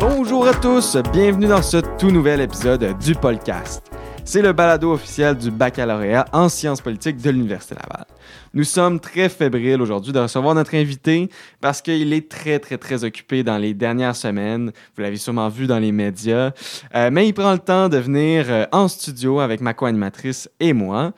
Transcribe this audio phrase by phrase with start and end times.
[0.00, 3.95] Bonjour à tous, bienvenue dans ce tout nouvel épisode du podcast.
[4.28, 8.06] C'est le balado officiel du baccalauréat en sciences politiques de l'Université Laval.
[8.54, 11.30] Nous sommes très fébriles aujourd'hui de recevoir notre invité
[11.60, 14.72] parce qu'il est très, très, très occupé dans les dernières semaines.
[14.96, 16.50] Vous l'avez sûrement vu dans les médias.
[16.96, 20.72] Euh, mais il prend le temps de venir euh, en studio avec ma co-animatrice et
[20.72, 21.12] moi.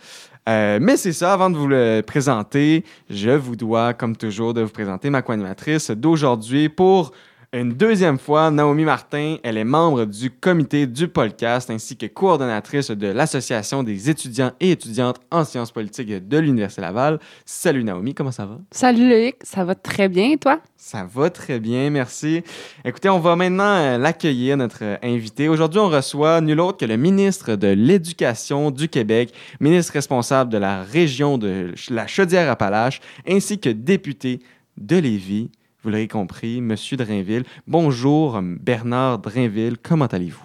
[0.47, 4.61] Euh, mais c'est ça, avant de vous le présenter, je vous dois, comme toujours, de
[4.61, 7.13] vous présenter ma co-animatrice d'aujourd'hui pour
[7.55, 12.91] une deuxième fois, Naomi Martin, elle est membre du comité du podcast ainsi que coordonnatrice
[12.91, 17.19] de l'Association des étudiants et étudiantes en sciences politiques de l'Université Laval.
[17.47, 18.59] Salut Naomi, comment ça va?
[18.71, 20.61] Salut Loïc, ça va très bien et toi?
[20.77, 22.43] Ça va très bien, merci.
[22.85, 25.49] Écoutez, on va maintenant euh, l'accueillir, notre euh, invité.
[25.49, 30.59] Aujourd'hui, on reçoit nul autre que le ministre de l'Éducation du Québec, ministre responsable de
[30.59, 34.41] la région de la Chaudière-Appalaches, ainsi que député
[34.77, 35.51] de Lévis.
[35.85, 37.45] Vous l'avez compris, Monsieur Drainville.
[37.67, 39.77] Bonjour, Bernard Drainville.
[39.81, 40.43] Comment allez-vous?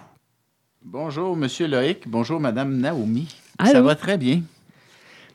[0.84, 2.06] Bonjour, Monsieur Loïc.
[2.06, 3.34] Bonjour, Madame Naomi.
[3.58, 3.72] Allô?
[3.72, 4.42] Ça va très bien.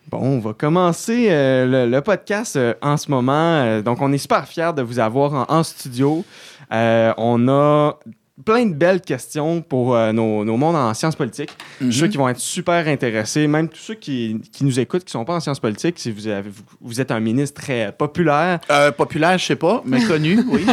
[0.10, 3.62] Bon, on va commencer euh, le, le podcast euh, en ce moment.
[3.62, 6.24] Euh, donc, on est super fiers de vous avoir en, en studio.
[6.72, 8.00] Euh, on a
[8.46, 11.52] plein de belles questions pour euh, nos, nos mondes en sciences politiques.
[11.82, 11.90] Mhm.
[11.92, 13.48] qu'ils vont être super intéressés.
[13.48, 16.12] Même tous ceux qui, qui nous écoutent, qui ne sont pas en sciences politiques, si
[16.12, 18.60] vous, avez, vous, vous êtes un ministre très populaire.
[18.72, 20.66] Euh, populaire, je sais pas, mais connu, oui.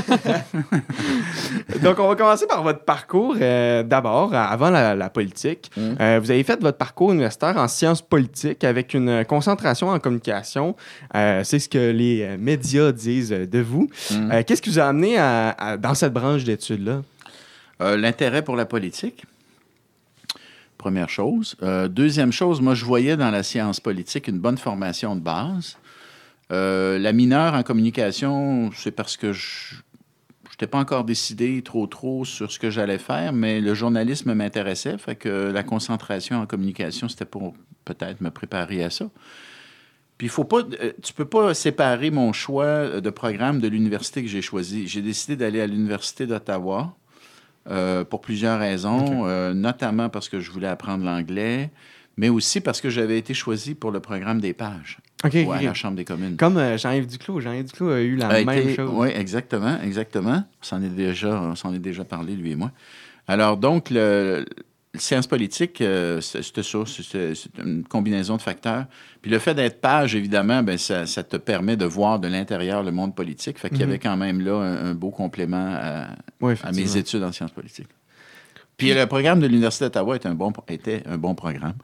[1.83, 5.71] Donc, on va commencer par votre parcours euh, d'abord, avant la, la politique.
[5.77, 6.19] Mhm.
[6.21, 10.77] Vous avez fait votre parcours universitaire en sciences politiques avec une concentration en communication.
[11.15, 13.89] C'est ce que les médias disent de vous.
[14.11, 14.45] Mhm.
[14.45, 17.03] Qu'est-ce qui vous a amené à- à- dans cette branche d'études-là?
[17.81, 19.25] Euh, L'intérêt pour la politique,
[20.79, 21.57] première chose.
[21.63, 25.77] Euh, deuxième chose, moi, je voyais dans la science politique une bonne formation de base.
[26.53, 29.75] Euh, la mineure en communication, c'est parce que je
[30.53, 34.97] n'étais pas encore décidé trop trop sur ce que j'allais faire, mais le journalisme m'intéressait,
[34.97, 37.55] fait que la concentration en communication, c'était pour
[37.85, 39.11] peut-être me préparer à ça.
[40.17, 40.63] Puis faut pas,
[41.03, 44.89] tu peux pas séparer mon choix de programme de l'université que j'ai choisi.
[44.89, 46.97] J'ai décidé d'aller à l'université d'Ottawa
[47.71, 51.71] euh, pour plusieurs raisons, euh, notamment parce que je voulais apprendre l'anglais,
[52.17, 55.75] mais aussi parce que j'avais été choisi pour le programme des pages ouais, à la
[55.75, 56.37] Chambre des communes.
[56.37, 57.41] Comme euh, Jean-Yves Duclos.
[57.41, 58.91] Jean-Yves Duclos a eu la A même été- chose.
[58.95, 60.45] Oui, exactement, exactement.
[60.63, 62.71] On s'en est déjà, on s'en est déjà parlé, lui et moi.
[63.29, 64.45] Alors, donc, le,
[64.97, 68.87] le science politique, euh, c'est- c'était ça, c'est une combinaison de facteurs.
[69.23, 72.83] Puis le fait d'être page, évidemment, ben, ça, ça te permet de voir de l'intérieur
[72.83, 73.59] le monde politique.
[73.59, 73.89] Fait qu'il y Mhm.
[73.91, 76.09] avait quand même là un, un beau complément à,
[76.41, 76.93] Oui, à effectivement.
[76.93, 77.89] mes études en sciences politiques.
[78.77, 81.75] Puis le programme de l'Université d'Ottawa était un bon, était un bon programme.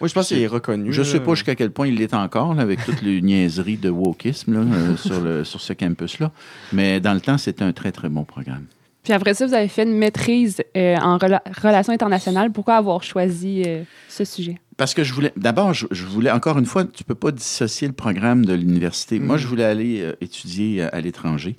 [0.00, 0.92] Oui, je pense qu'il est reconnu.
[0.92, 3.76] Je ne sais pas jusqu'à quel point il l'est encore, là, avec toutes les niaiseries
[3.76, 6.32] de wokisme là, euh, sur, le, sur ce campus-là.
[6.72, 8.64] Mais dans le temps, c'était un très, très bon programme.
[9.04, 12.50] Puis après ça, vous avez fait une maîtrise euh, en rela- relations internationales.
[12.50, 14.58] Pourquoi avoir choisi euh, ce sujet?
[14.78, 15.32] Parce que je voulais.
[15.36, 18.54] D'abord, je, je voulais, encore une fois, tu ne peux pas dissocier le programme de
[18.54, 19.18] l'université.
[19.18, 21.56] Moi, je voulais aller euh, étudier à, à l'étranger.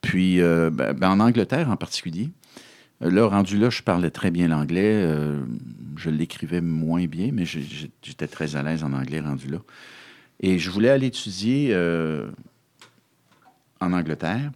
[0.00, 2.30] Puis, ben, ben, en Angleterre en particulier.
[3.02, 5.06] Là, rendu là, je parlais très bien l'anglais.
[5.96, 9.58] je l'écrivais moins bien, mais j'étais très à l'aise en anglais rendu là.
[10.40, 11.76] Et je voulais aller étudier
[13.80, 14.50] en Angleterre.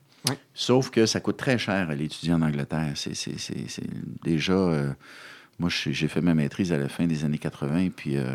[0.55, 2.93] Sauf que ça coûte très cher aller étudier en Angleterre.
[2.95, 3.87] C'est c'est- c'est- c'est
[4.23, 4.53] déjà.
[4.55, 4.93] euh,
[5.59, 8.35] moi, j'ai fait ma maîtrise à la fin des années 80, puis euh,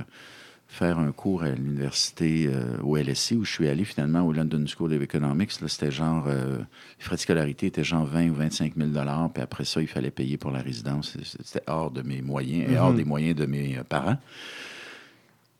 [0.67, 4.63] faire un cours à l'université euh, au LSI, où je suis allé finalement au London
[4.67, 6.27] School of Economics, là, c'était genre.
[6.27, 6.63] les
[6.99, 8.89] frais de scolarité étaient genre 20 ou 25 000
[9.33, 11.17] puis après ça, il fallait payer pour la résidence.
[11.43, 12.97] C'était hors de mes moyens et hors Mhm.
[12.97, 14.17] des moyens de mes parents.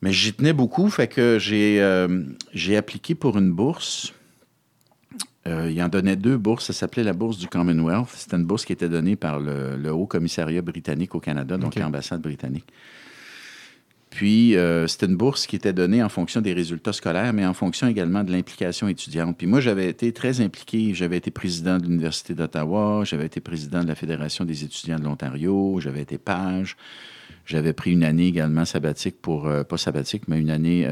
[0.01, 1.79] Mais j'y tenais beaucoup, fait que j'ai
[2.53, 4.13] j'ai appliqué pour une bourse.
[5.47, 6.65] Euh, il en donnait deux bourses.
[6.65, 8.09] Ça s'appelait la bourse du Commonwealth.
[8.13, 11.75] C'était une bourse qui était donnée par le, le Haut Commissariat britannique au Canada, donc
[11.75, 12.67] l'ambassade britannique.
[14.09, 17.53] Puis, euh, c'était une bourse qui était donnée en fonction des résultats scolaires, mais en
[17.53, 19.37] fonction également de l'implication étudiante.
[19.37, 20.93] Puis moi, j'avais été très impliqué.
[20.95, 25.03] J'avais été président de l'Université d'Ottawa, j'avais été président de la Fédération des étudiants de
[25.03, 26.75] l'Ontario, j'avais été page.
[27.45, 30.87] J'avais pris une année également sabbatique pour, euh, pas sabbatique, mais une année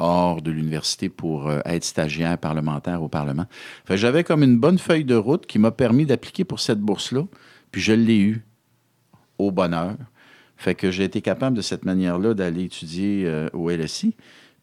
[0.00, 3.46] hors de l'université pour euh, être stagiaire parlementaire au Parlement.
[3.88, 7.22] J'avais comme une bonne feuille de route qui m'a permis d'appliquer pour cette bourse-là,
[7.70, 8.44] puis je l'ai eue
[9.38, 9.96] au bonheur.
[10.56, 14.14] Fait que j'ai été capable de cette manière-là d'aller étudier euh, au LSI.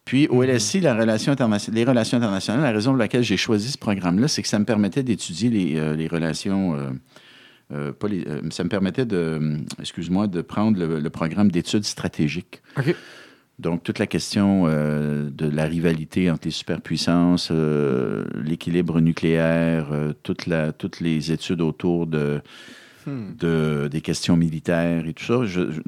[0.04, 3.70] Puis au LSI, la relation internation- les relations internationales, la raison pour laquelle j'ai choisi
[3.72, 6.74] ce programme-là, c'est que ça me permettait d'étudier les, euh, les relations.
[7.72, 12.62] euh, pas les- ça me permettait de, excuse-moi, de prendre le, le programme d'études stratégiques.
[12.78, 12.94] OK.
[13.58, 20.12] Donc, toute la question euh, de la rivalité entre les superpuissances, euh, l'équilibre nucléaire, euh,
[20.22, 22.40] toute la, toutes les études autour de,
[23.06, 23.34] Hmm.
[23.38, 25.80] de- des questions militaires et tout ça, je- je-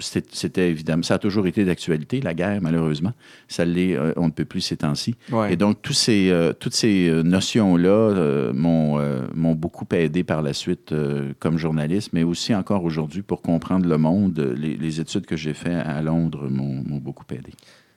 [0.00, 3.12] c'était évidemment, ça a toujours été d'actualité, la guerre, malheureusement.
[3.48, 5.14] Ça l'est, euh, on ne peut plus ces temps-ci.
[5.32, 5.52] Ouais.
[5.52, 10.52] Et donc, tous ces, euh, toutes ces euh, notions-là euh, m'ont beaucoup aidé par la
[10.52, 10.94] suite
[11.38, 14.54] comme journaliste, mais aussi encore aujourd'hui pour comprendre le monde.
[14.56, 17.52] Les, les études que j'ai faites à Londres m'ont beaucoup aidé.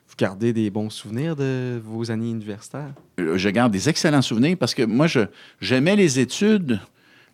[0.07, 2.93] Vous gardez des bons souvenirs de vos années universitaires?
[3.17, 5.27] Je garde des excellents souvenirs parce que moi, je-
[5.61, 6.79] j'aimais les études,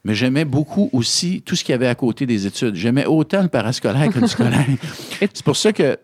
[0.06, 2.76] mais j'aimais beaucoup aussi tout ce qu'il y avait à côté des études.
[2.76, 4.66] J'aimais autant le parascolaire que le scolaire.
[5.20, 5.98] C'est pour ça que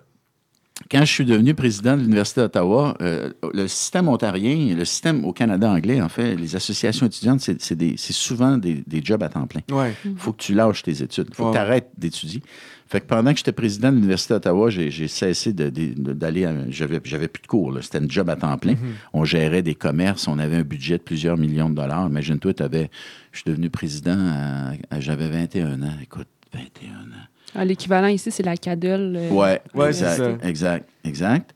[0.89, 5.31] quand je suis devenu président de l'Université d'Ottawa, euh, le système ontarien, le système au
[5.31, 9.61] Canada anglais, en fait, les associations étudiantes, c'est souvent des, des jobs à temps plein.
[9.71, 9.93] Ouais.
[10.03, 11.27] Il faut que tu lâches tes études.
[11.29, 11.51] Il faut Ouais.
[11.51, 12.41] que tu arrêtes d'étudier.
[12.91, 16.43] Fait que pendant que j'étais président de l'Université d'Ottawa, j'ai cessé d'aller.
[16.43, 17.77] à- J'avais plus de cours.
[17.81, 18.75] C'était un job à temps plein.
[19.13, 20.27] On gérait des commerces.
[20.27, 22.09] On avait un budget de plusieurs millions de dollars.
[22.09, 22.89] Imagine-toi, t'avais-
[23.31, 25.93] je suis devenu président j'avais 21 ans.
[26.03, 27.27] Écoute, 21 ans.
[27.55, 29.15] Ah, L'équivalent ici, c'est la CADEL.
[29.17, 30.37] euh, Ouais, Ouais, c'est ça.
[30.43, 31.53] exact, exact.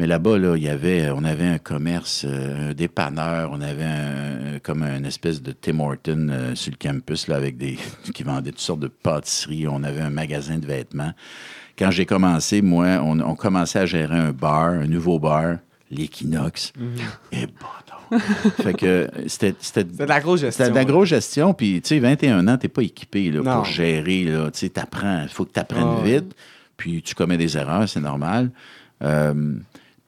[0.00, 3.84] Mais là-bas, là, il y avait, on avait un commerce, euh, un dépanneur, on avait
[3.84, 7.76] un- comme une espèce de Tim Horton euh, sur le campus là, avec des
[8.14, 9.68] qui vendait toutes sortes de pâtisseries.
[9.68, 11.12] On avait un magasin de vêtements.
[11.78, 15.56] Quand j'ai commencé, moi, on, on commençait à gérer un bar, un nouveau bar,
[15.90, 16.72] l'Equinox.
[17.30, 18.18] Et bon,
[18.62, 20.64] fait que c'était c'était de la grosse gestion.
[20.64, 23.66] c'était de la grosse gestion, puis tu sais, 21 ans, t'es pas équipé là, pour
[23.66, 24.24] gérer.
[24.24, 25.24] Tu sais, t'apprends.
[25.24, 26.34] Il faut que tu apprennes vite,
[26.78, 28.50] puis tu commets des erreurs, c'est normal.
[29.02, 29.54] Euh,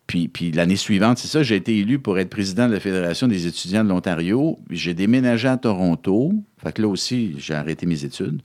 [0.07, 3.47] puis, l'année suivante, c'est ça, j'ai été élu pour être président de la Fédération des
[3.47, 4.59] étudiants de l'Ontario.
[4.69, 6.33] J'ai déménagé à Toronto.
[6.59, 8.43] Fait que là aussi, j'ai arrêté mes études.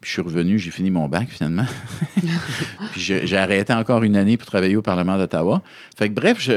[0.00, 1.64] Puis je suis revenu, j'ai fini mon bac finalement.
[2.92, 5.62] puis j'ai arrêté encore une année pour travailler au Parlement d'Ottawa.
[5.96, 6.48] Fait que bref,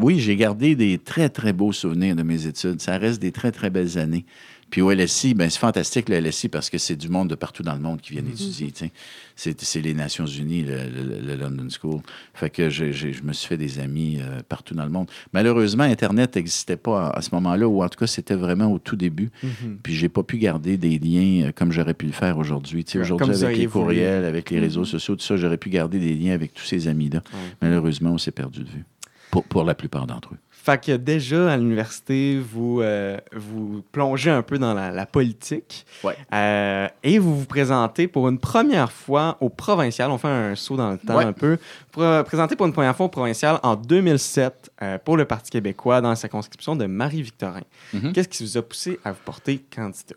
[0.00, 2.80] oui, j'ai gardé des très, très beaux souvenirs de mes études.
[2.80, 4.24] Ça reste des très, très belles années.
[4.70, 7.62] Puis au LSI, ben, c'est fantastique le LSI parce que c'est du monde de partout
[7.62, 8.70] dans le monde qui viennent étudier.
[8.70, 8.86] tu
[9.34, 9.54] sais.
[9.58, 12.00] C'est les Nations Unies, le, le- le London School.
[12.34, 15.10] Fait que j'ai- j'ai- je me suis fait des amis euh, partout dans le monde.
[15.32, 18.78] Malheureusement, Internet n'existait pas à, à ce moment-là, ou en tout cas, c'était vraiment au
[18.78, 19.30] tout début.
[19.42, 19.78] Mhm.
[19.82, 22.84] Puis j'ai pas pu garder des liens euh, comme j'aurais pu le faire aujourd'hui.
[23.02, 26.32] Aujourd'hui, avec les courriels, avec les réseaux sociaux, tout ça, j'aurais pu garder des liens
[26.34, 27.22] avec tous ces amis-là.
[27.32, 27.38] Ouais.
[27.62, 28.84] Malheureusement, on s'est perdu de vue.
[29.30, 30.38] Pour, pour la plupart d'entre eux.
[30.62, 35.86] Fait que déjà à l'université, vous, euh, vous plongez un peu dans la, la politique.
[36.04, 36.14] Ouais.
[36.34, 40.10] Euh, et vous vous présentez pour une première fois au provincial.
[40.10, 41.24] On fait un saut dans le temps Ouais.
[41.24, 41.56] un peu.
[41.92, 45.50] Pour, euh, présenter pour une première fois au provincial en 2007 euh, pour le Parti
[45.50, 47.62] québécois dans la circonscription de Marie-Victorin.
[47.94, 48.12] Mhm.
[48.12, 50.16] Qu'est-ce qui vous a poussé à vous porter candidat?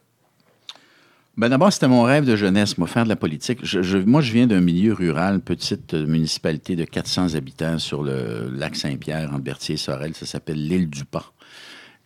[1.36, 3.62] Ben d'abord, c'était mon rêve de jeunesse, moi, faire de la politique.
[4.06, 8.76] Moi, je viens d'un milieu rural, petite euh, municipalité de 400 habitants sur le lac
[8.76, 10.14] Saint-Pierre, entre Berthier Sorel.
[10.14, 11.34] Ça s'appelle l'île du Pas.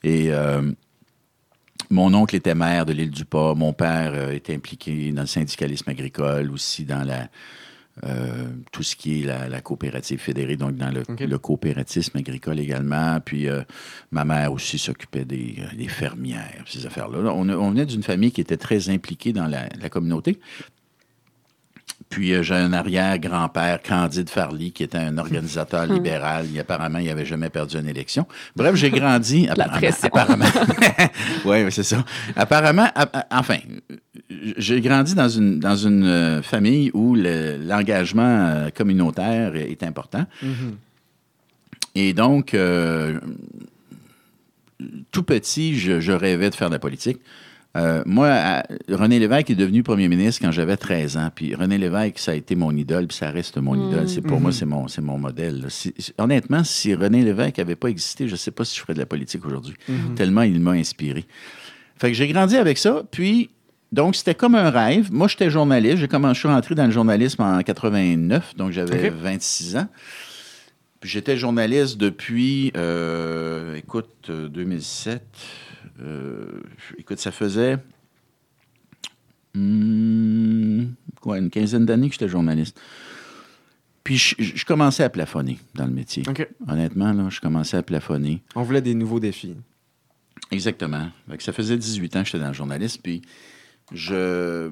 [0.01, 0.71] Et euh,
[1.89, 3.53] mon oncle était maire de l'île du Pas.
[3.53, 7.27] Mon père euh, était impliqué dans le syndicalisme agricole, aussi dans la,
[8.03, 13.19] euh, tout ce qui est la, la coopérative fédérée, donc dans le, coopératisme agricole également.
[13.23, 13.63] Puis euh,
[14.11, 17.21] ma mère aussi s'occupait des, euh, des fermières, ces affaires-là.
[17.21, 20.39] Là, On, on venait d'une famille qui était très impliquée dans la, la communauté.
[22.09, 26.45] Puis euh, j'ai un arrière-grand-père, Candide Farley, qui était un organisateur libéral.
[26.51, 28.25] Il, apparemment, il n'avait jamais perdu une élection.
[28.55, 29.47] Bref, j'ai grandi.
[30.07, 30.45] apparemment,
[31.45, 32.05] oui, c'est ça.
[32.35, 33.57] Apparemment, a- a- enfin,
[34.57, 40.25] j'ai grandi dans une, dans une euh, famille où le- l'engagement euh, communautaire est, important.
[41.93, 43.19] Et donc, euh,
[45.11, 47.19] tout petit, je, je rêvais de faire de la politique.
[47.77, 51.29] Euh, moi, à- René Lévesque est devenu premier ministre quand j'avais 13 ans.
[51.33, 54.09] Puis René Lévesque, ça a été mon idole, puis ça reste mon idole.
[54.09, 55.65] C'est, pour moi, c'est mon, c'est mon modèle.
[55.69, 58.93] Si- honnêtement, si René Lévesque n'avait pas existé, je ne sais pas si je ferais
[58.95, 59.75] de la politique aujourd'hui.
[60.15, 61.25] Tellement il m'a inspiré.
[61.97, 63.03] Fait que j'ai grandi avec ça.
[63.11, 63.49] Puis,
[63.91, 65.11] donc, c'était comme un rêve.
[65.13, 65.97] Moi, j'étais journaliste.
[65.97, 69.15] J'ai commencé, je suis rentré dans le journalisme en 89, donc j'avais OK.
[69.21, 69.87] 26 ans.
[70.99, 75.21] Puis j'étais journaliste depuis, euh, écoute, euh, 2007.
[76.01, 76.61] Euh,
[76.97, 77.77] écoute, ça faisait
[79.55, 80.85] hmm,
[81.21, 82.79] quoi, une quinzaine d'années que j'étais journaliste.
[84.03, 86.23] Puis je, je commençais à plafonner dans le métier.
[86.67, 88.41] Honnêtement, là, je commençais à plafonner.
[88.55, 89.55] On voulait des nouveaux défis.
[90.51, 91.09] Exactement.
[91.29, 93.21] Fait que ça faisait 18 ans que j'étais dans le journalisme, puis
[93.91, 94.71] je...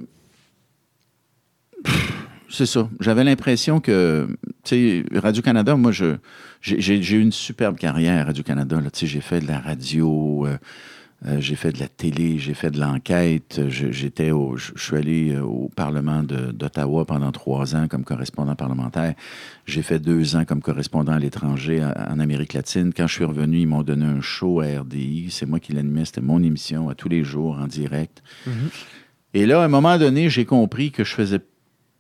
[2.50, 2.90] C'est ça.
[3.00, 4.28] J'avais l'impression que
[4.64, 6.16] Tu sais, Radio-Canada, moi, je,
[6.62, 8.80] j'ai, eu une superbe carrière à Radio-Canada.
[8.80, 8.92] là.
[8.92, 10.58] Tu sais, j'ai fait de la radio, euh,
[11.26, 13.62] euh, j'ai fait de la télé, j'ai fait de l'enquête.
[13.70, 18.04] Je, j'étais au, je, je suis allé euh, au Parlement d'Ottawa pendant trois ans comme
[18.04, 19.16] correspondant parlementaire.
[19.66, 22.92] J'ai fait deux ans comme correspondant à l'étranger en Amérique latine.
[22.96, 25.28] Quand je suis revenu, ils m'ont donné un show à RDI.
[25.32, 26.06] C'est moi qui l'animais.
[26.06, 28.22] C'était mon émission à tous les jours en direct.
[29.34, 31.40] Et là, à un moment donné, j'ai compris que je faisais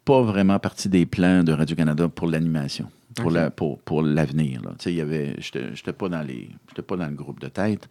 [0.03, 3.33] pas vraiment partie des plans de Radio-Canada pour l'animation, pour, Ok.
[3.33, 4.61] la, pour, pour l'avenir.
[4.61, 4.71] là.
[4.77, 6.49] Tu sais, il y avait, j'étais, j'étais pas dans les,
[6.85, 7.89] pas dans le groupe de tête.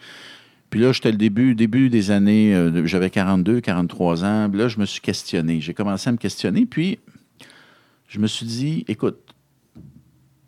[0.75, 4.51] Puis là, j'étais le début, début des années, euh, j'avais 42, 43 ans.
[4.53, 5.61] Là, je me suis questionné.
[5.61, 6.67] J'ai commencé à me questionner.
[6.67, 6.99] Puis,
[8.09, 9.37] je me suis dit, écoute,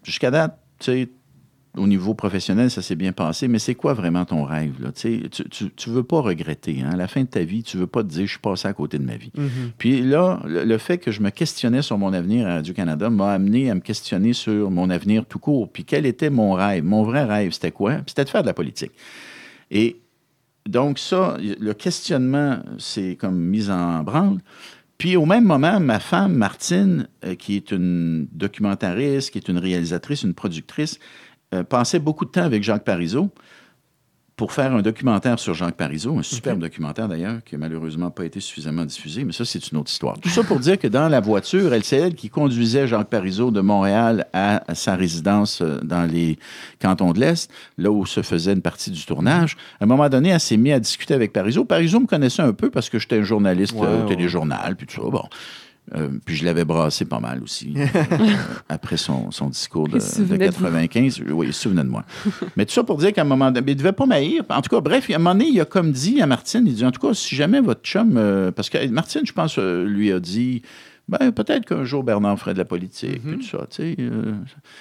[0.03, 1.09] jusqu'à date, tu sais,
[1.77, 4.83] au niveau professionnel, ça s'est bien passé, mais c'est quoi vraiment ton rêve?
[4.83, 4.91] Là?
[4.91, 6.83] Tu Tu, tu, veux pas regretter.
[6.83, 6.91] Hein?
[6.95, 8.73] À la fin de ta vie, tu veux pas te dire, je suis passé à
[8.73, 9.31] côté de ma vie.
[9.79, 13.31] Puis là, le, le fait que je me questionnais sur mon avenir à Radio-Canada m'a
[13.31, 15.71] amené à me questionner sur mon avenir tout court.
[15.71, 16.83] Puis quel était mon rêve?
[16.83, 17.93] Mon vrai rêve, c'était quoi?
[17.99, 18.91] Puis c'était de faire de la politique.
[19.71, 20.01] Et
[20.67, 24.39] donc ça, le questionnement s'est comme mis en branle.
[24.99, 29.59] Puis au même moment, ma femme, Martine, euh, qui est une documentariste, qui est une
[29.59, 30.99] réalisatrice, une productrice,
[31.55, 33.31] euh, passait beaucoup de temps avec Jacques Parizeau
[34.37, 38.27] pour faire un documentaire sur Jacques Parizeau, un superbe documentaire d'ailleurs, qui n'a malheureusement pas
[38.27, 40.19] été suffisamment diffusé, mais ça, c'est une autre histoire.
[40.21, 43.51] Tout ça pour dire que dans la voiture, elle, c'est elle qui conduisait Jacques Parizeau
[43.51, 46.39] de Montréal à, à sa résidence euh, dans les
[46.83, 49.57] cantons de l'Est, là où se faisait une partie du tournage.
[49.81, 51.65] À un moment donné, elle s'est mise à discuter avec Parizeau.
[51.65, 54.87] Parizeau me connaissait un peu parce que j'étais un journaliste Ouais, euh, au téléjournal, puis
[54.87, 55.09] tout ça.
[55.11, 55.25] Bon.
[55.95, 57.87] Euh, puis je l'avais brassé pas mal aussi, euh,
[58.69, 60.65] après son, son discours de, de souvenait de vous.
[60.65, 61.23] 95.
[61.31, 62.05] Oui, il se souvenait de moi.
[62.57, 64.43] Mais tout ça pour dire qu'à un moment donné, il devait pas m'haïr.
[64.49, 66.75] En tout cas, bref, à un moment donné, il a comme dit à Martine, il
[66.75, 68.15] dit, en tout cas, si jamais votre chum...
[68.17, 70.63] euh, parce que Martine, je pense, euh, lui a dit,
[71.09, 73.37] ben peut-être qu'un jour Bernard ferait de la politique, Mhm.
[73.37, 73.97] puis tout ça, tu sais.
[74.01, 74.33] euh,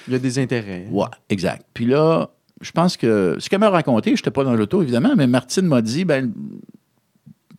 [0.08, 0.88] Il y a des intérêts.
[0.90, 1.68] Ouais, exact.
[1.76, 2.32] Puis là,
[2.62, 5.68] je pense que ce qu'elle m'a raconté, je n'étais pas dans l'auto, évidemment, mais Martine
[5.68, 6.34] m'a dit, ben,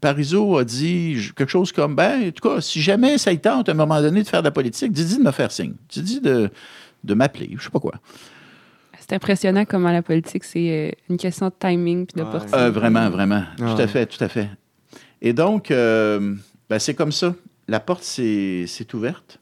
[0.01, 3.69] Parizeau a dit quelque chose comme, ben, en tout cas, si jamais ça y tente
[3.69, 5.75] à un moment donné de faire de la politique, dis-y de me faire signe.
[5.89, 6.51] Dis-y de,
[7.05, 7.95] de m'appeler, je sais pas quoi.
[8.99, 12.59] C'est impressionnant comment la politique, c'est euh, une question de timing puis d'opportunité.
[12.59, 13.45] Euh, vraiment, vraiment.
[13.61, 14.51] Ah tout à fait, tout à fait.
[15.23, 16.35] Et donc, euh,
[16.69, 17.35] ben, c'est comme ça.
[17.69, 19.39] La porte s'est ouverte.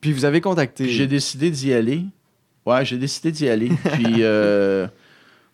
[0.00, 0.88] Puis vous avez contacté.
[0.88, 2.04] J'ai décidé d'y aller.
[2.66, 3.68] Ouais, j'ai décidé d'y aller.
[3.92, 4.86] Puis, euh,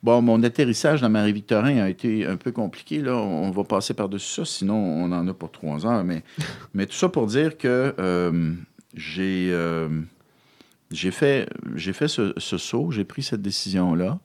[0.03, 3.01] bon, mon atterrissage dans Marie-Victorin a été un peu compliqué.
[3.01, 3.17] Là.
[3.17, 6.05] On va passer par-dessus ça, sinon on en a pour trois heures.
[6.05, 6.23] Mais,
[6.75, 8.53] mais tout ça pour dire que euh,
[8.95, 9.89] j'ai euh,
[10.91, 14.19] j'ai fait, j'ai fait ce, ce saut, j'ai pris cette décision-là.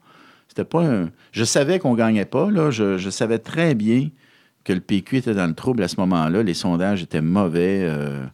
[0.47, 1.11] C'était pas un...
[1.31, 2.49] Je savais qu'on gagnait pas.
[2.49, 2.71] Là.
[2.71, 4.09] Je, je savais très bien
[4.63, 6.41] que le PQ était dans le trouble à ce moment-là.
[6.43, 7.81] Les sondages étaient mauvais.
[7.83, 8.25] euh,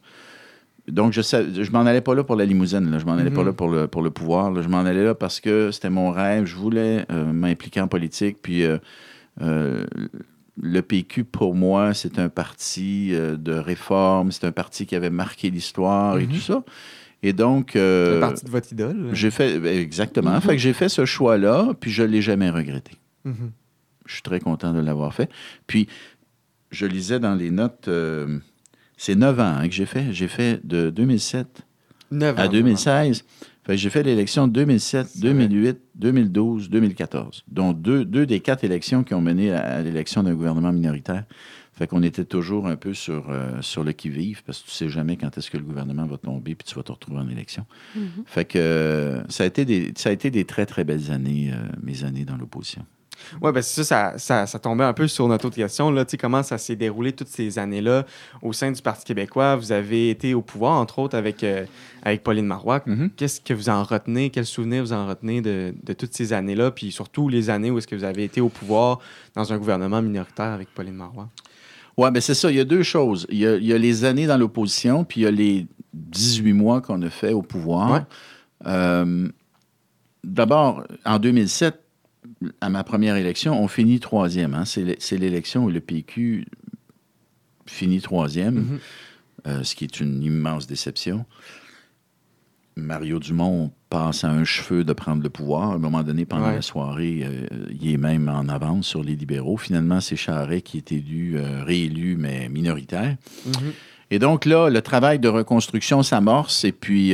[0.92, 2.92] donc, je ne je m'en allais pas là pour la limousine.
[2.92, 3.00] Là.
[3.00, 3.48] Je m'en allais pas Mhm.
[3.48, 4.52] là pour le, pour le pouvoir.
[4.52, 4.62] là.
[4.62, 6.46] Je m'en allais là parce que c'était mon rêve.
[6.46, 8.38] Je voulais euh, m'impliquer en politique.
[8.42, 8.78] Puis, euh,
[9.42, 9.86] euh,
[10.62, 14.32] le PQ, pour moi, c'est un parti de réforme.
[14.32, 16.34] C'est un parti qui avait marqué l'histoire et Mhm.
[16.34, 16.64] tout ça.
[17.24, 17.72] Et donc...
[17.74, 19.10] C'est partie de votre idole.
[19.14, 19.60] j'ai fait...
[19.60, 20.40] ben, Exactement.
[20.42, 22.94] Fait que j'ai fait ce choix-là, puis je ne l'ai jamais regretté.
[23.26, 23.52] Mhm.
[24.08, 25.30] Je suis très content de l'avoir fait.
[25.68, 25.88] Puis,
[26.72, 27.88] je lisais dans les notes,
[29.02, 30.14] c'est neuf ans hein, que j'ai fait.
[30.14, 31.66] J'ai fait de 2007
[32.12, 33.26] Neuf à ans, 2016.
[33.64, 38.42] Fait que j'ai fait l'élection de 2007, C'est 2008, 2012, 2014, dont deux, deux des
[38.42, 41.24] quatre élections qui ont mené à, à l'élection d'un gouvernement minoritaire.
[41.74, 44.90] Fait qu'on était toujours un peu sur, euh, sur le qui-vive, parce que tu sais
[44.90, 47.66] jamais quand est-ce que le gouvernement va tomber, puis tu vas te retrouver en élection.
[47.96, 48.24] Mhm.
[48.28, 51.52] Fait que euh, ça, a été des, ça a été des très, très belles années,
[51.52, 52.86] euh, mes années dans l'opposition.
[53.42, 55.92] Oui, ben c'est ça, ça, ça, ça tombait un peu sur notre autre question.
[55.92, 58.06] Là, comment ça s'est déroulé toutes ces années-là
[58.42, 59.56] au sein du Parti québécois?
[59.56, 61.66] Vous avez été au pouvoir, entre autres, avec, euh,
[62.04, 62.84] avec Pauline Marois.
[63.18, 64.30] Qu'est-ce que vous en retenez?
[64.30, 66.72] Quels souvenirs vous en retenez de, de toutes ces années-là?
[66.72, 69.00] Puis surtout les années où est-ce que vous avez été au pouvoir
[69.36, 71.30] dans un gouvernement minoritaire avec Pauline Marois?
[71.98, 72.50] Oui, bien c'est ça.
[72.50, 73.28] Il y a deux choses.
[73.30, 75.68] Il y a, il y a les années dans l'opposition, puis il y a les
[75.94, 77.92] 18 mois qu'on a fait au pouvoir.
[77.92, 78.02] Ouais.
[78.66, 79.28] Euh,
[80.24, 81.81] D'abord, en 2007,
[82.62, 84.54] à ma première élection, on finit troisième.
[84.54, 84.66] hein.
[84.66, 86.46] C'est l'é- c'est l'élection où le PQ
[87.68, 88.80] finit troisième, Mhm.
[89.48, 91.26] euh, ce qui est une immense déception.
[92.78, 95.72] Mario Dumont passe à un cheveu de prendre le pouvoir.
[95.72, 96.56] À un moment donné, pendant Ouais.
[96.56, 99.58] la soirée, euh, il est même en avance sur les libéraux.
[99.58, 103.18] Finalement, c'est Charret qui est élu, euh, réélu, mais minoritaire.
[103.46, 103.74] Mhm.
[104.10, 107.14] Et donc là, le travail de reconstruction s'amorce et puis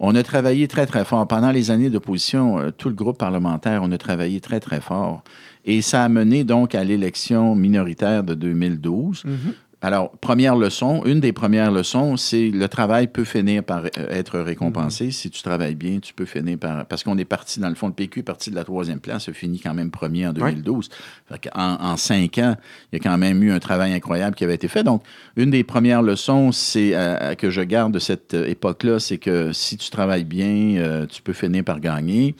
[0.00, 1.28] on a travaillé très, très fort.
[1.28, 5.22] Pendant les années d'opposition, euh, tout le groupe parlementaire, on a travaillé très, très fort.
[5.66, 9.24] Et ça a mené donc à l'élection minoritaire de 2012.
[9.26, 9.36] Mhm.
[9.82, 14.38] Alors, première leçon, une des premières leçons, c'est le travail peut finir par euh, être
[14.38, 15.06] récompensé.
[15.06, 15.10] Mhm.
[15.10, 16.84] Si tu travailles bien, tu peux finir par...
[16.84, 19.28] Parce qu'on est parti, dans le fond, le PQ est parti de la troisième place,
[19.28, 20.90] a fini quand même premier en 2012.
[21.28, 22.56] Fait en, en cinq ans,
[22.92, 24.84] il y a quand même eu un travail incroyable qui avait été fait.
[24.84, 25.02] Donc,
[25.36, 29.52] une des premières leçons c'est euh, que je garde de cette euh, époque-là, c'est que
[29.52, 32.34] si tu travailles bien, euh, tu peux finir par gagner.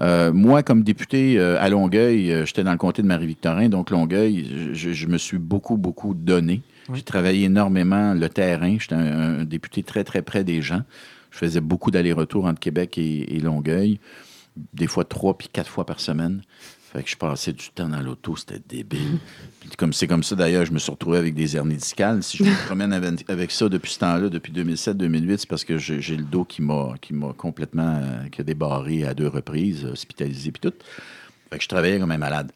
[0.00, 3.90] Euh, moi, comme député euh, à Longueuil, euh, j'étais dans le comté de Marie-Victorin, donc
[3.90, 6.62] Longueuil, je, je me suis beaucoup, beaucoup donné.
[6.88, 6.96] Oui.
[6.96, 8.76] J'ai travaillé énormément le terrain.
[8.80, 10.82] J'étais un, un député très, très près des gens.
[11.30, 14.00] Je faisais beaucoup d'allers-retours entre Québec et, et Longueuil,
[14.74, 16.42] des fois trois puis quatre fois par semaine.
[16.92, 19.18] Fait que je passais du temps dans l'auto, c'était débile.
[19.60, 22.22] Puis comme c'est comme ça d'ailleurs, je me suis retrouvé avec des hernies discales.
[22.22, 25.78] Si je me promène avec, avec ça depuis ce temps-là, depuis 2007-2008, c'est parce que
[25.78, 29.86] j'ai le dos qui m'a qui m'a complètement euh, qui a débarré à deux reprises,
[29.86, 30.76] hospitalisé puis tout.
[31.50, 32.52] Fait que je travaillais comme un malade.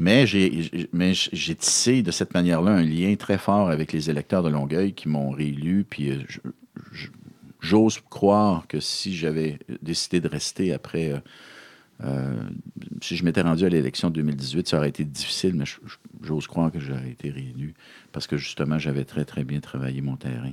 [0.00, 4.10] Mais j'ai j'ai- mais j'ai tissé de cette manière-là un lien très fort avec les
[4.10, 5.84] électeurs de Longueuil qui m'ont réélu.
[5.88, 6.18] Puis euh,
[7.60, 11.12] j'ose croire que si j'avais décidé de rester après.
[11.12, 11.18] euh,
[12.04, 12.34] euh,
[13.00, 15.64] si je m'étais rendu à l'élection de 2018, ça aurait été difficile, mais
[16.22, 17.74] j'ose croire que j'aurais été réélu
[18.12, 20.52] parce que justement, j'avais très, très bien travaillé mon terrain.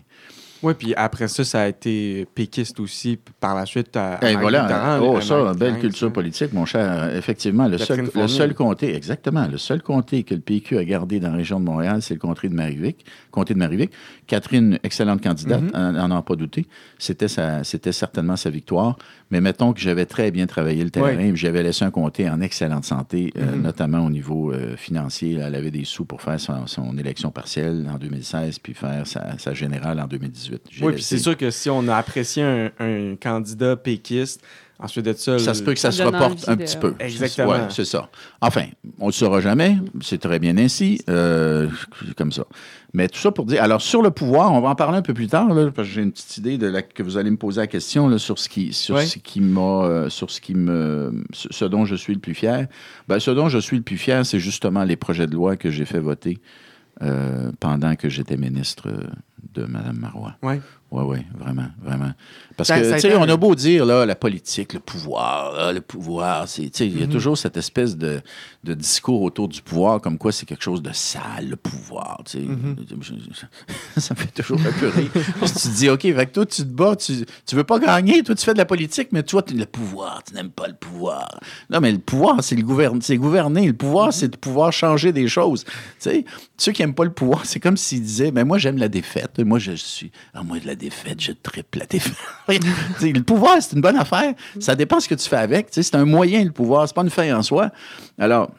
[0.64, 3.96] Oui, puis après ça, ça a été péquiste aussi par la suite.
[3.98, 6.14] À, à Et voilà, Marie-Victorin, oh, à ça, belle culture ça.
[6.14, 7.14] politique, mon cher.
[7.16, 10.86] Effectivement, le Catherine seul, le seul comté, exactement, le seul comté que le PQ a
[10.86, 13.06] gardé dans la région de Montréal, c'est le comté de Marivic.
[13.32, 13.92] Comté de Marivic.
[14.28, 15.72] Catherine, excellente candidate, Mhm.
[15.76, 16.66] en n'en a pas douté.
[16.98, 17.28] C'était
[17.92, 18.98] certainement sa victoire.
[19.32, 22.40] Mais mettons que j'avais très bien travaillé le terrain, puis j'avais laissé un comté en
[22.42, 23.62] excellente santé, euh, Mhm.
[23.64, 25.40] notamment au niveau euh, financier.
[25.42, 29.38] Elle avait des sous pour faire son, son élection partielle en 2016, puis faire sa,
[29.40, 30.62] sa générale en 2018.
[30.70, 34.42] J'ai Oui, puis c'est sûr que si on a apprécié un, un candidat péquiste,
[34.80, 35.40] ensuite de ça.
[35.40, 36.94] Ça se peut que ça se reporte un de- petit peu.
[37.00, 37.50] Exactement.
[37.52, 38.10] Ouais, c'est ça.
[38.42, 38.66] Enfin,
[39.00, 39.78] on ne le saura jamais.
[40.02, 41.00] C'est très bien ainsi.
[41.10, 41.68] euh,
[42.18, 42.46] comme ça.
[42.96, 43.64] Mais tout ça pour dire.
[43.64, 45.94] Alors, sur le pouvoir, on va en parler un peu plus tard, là, parce que
[45.96, 48.38] j'ai une petite idée de la, que vous allez me poser la question là, sur
[48.38, 49.06] ce qui, sur Ouais.
[49.06, 49.62] ce qui m'a.
[49.86, 51.24] euh, sur ce qui me.
[51.34, 52.68] Ce, ce dont je suis le plus fier.
[53.08, 55.72] Ben, ce dont je suis le plus fier, c'est justement les projets de loi que
[55.72, 56.40] j'ai fait voter
[57.02, 59.08] euh, pendant que j'étais ministre euh,
[59.54, 60.36] de Mme Marois.
[60.42, 60.62] Ouais.
[60.92, 62.12] Oui, oui, vraiment, vraiment.
[62.56, 65.74] Parce Ça- que, tu sais, on a beau dire, là, la politique, le pouvoir, là,
[65.74, 67.12] le pouvoir, c'est, tu sais, il y a Mhm.
[67.12, 68.22] toujours cette espèce de,
[68.64, 72.34] de discours autour du pouvoir, comme quoi c'est quelque chose de sale, le pouvoir, tu
[72.38, 72.44] sais.
[72.46, 72.76] Mhm.
[73.98, 75.10] Ça me fait toujours un peu rire.
[75.40, 77.80] Parce que tu te dis, OK, que toi, tu te bats, tu, tu veux pas
[77.80, 80.68] gagner, toi, tu fais de la politique, mais toi, tu le pouvoir, tu n'aimes pas
[80.68, 81.40] le pouvoir.
[81.72, 83.66] Non, mais le pouvoir, c'est le gouverne, c'est gouverner.
[83.66, 85.64] Le pouvoir, c'est de pouvoir changer des choses.
[85.66, 86.26] Tu sais,
[86.58, 89.33] ceux qui n'aiment pas le pouvoir, c'est comme s'ils disaient, mais moi, j'aime la défaite.
[89.40, 92.16] Moi, je suis, ah, moi, de la défaite, je triple la défaite.
[93.02, 94.34] Le pouvoir, c'est une bonne affaire.
[94.60, 95.68] Ça dépend ce que tu fais avec.
[95.72, 96.88] C'est un moyen, le pouvoir.
[96.88, 97.72] C'est pas une fin en soi.
[98.18, 98.52] Alors,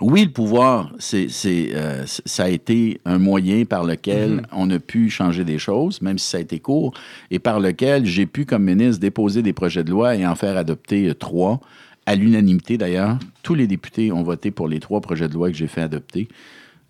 [0.00, 4.42] oui, le pouvoir, c'est, euh, ça a été un moyen par lequel Mhm.
[4.52, 6.94] on a pu changer des choses, même si ça a été court,
[7.32, 10.56] et par lequel j'ai pu, comme ministre, déposer des projets de loi et en faire
[10.56, 11.60] adopter euh, trois,
[12.06, 13.18] à l'unanimité d'ailleurs.
[13.42, 16.28] Tous les députés ont voté pour les trois projets de loi que j'ai fait adopter.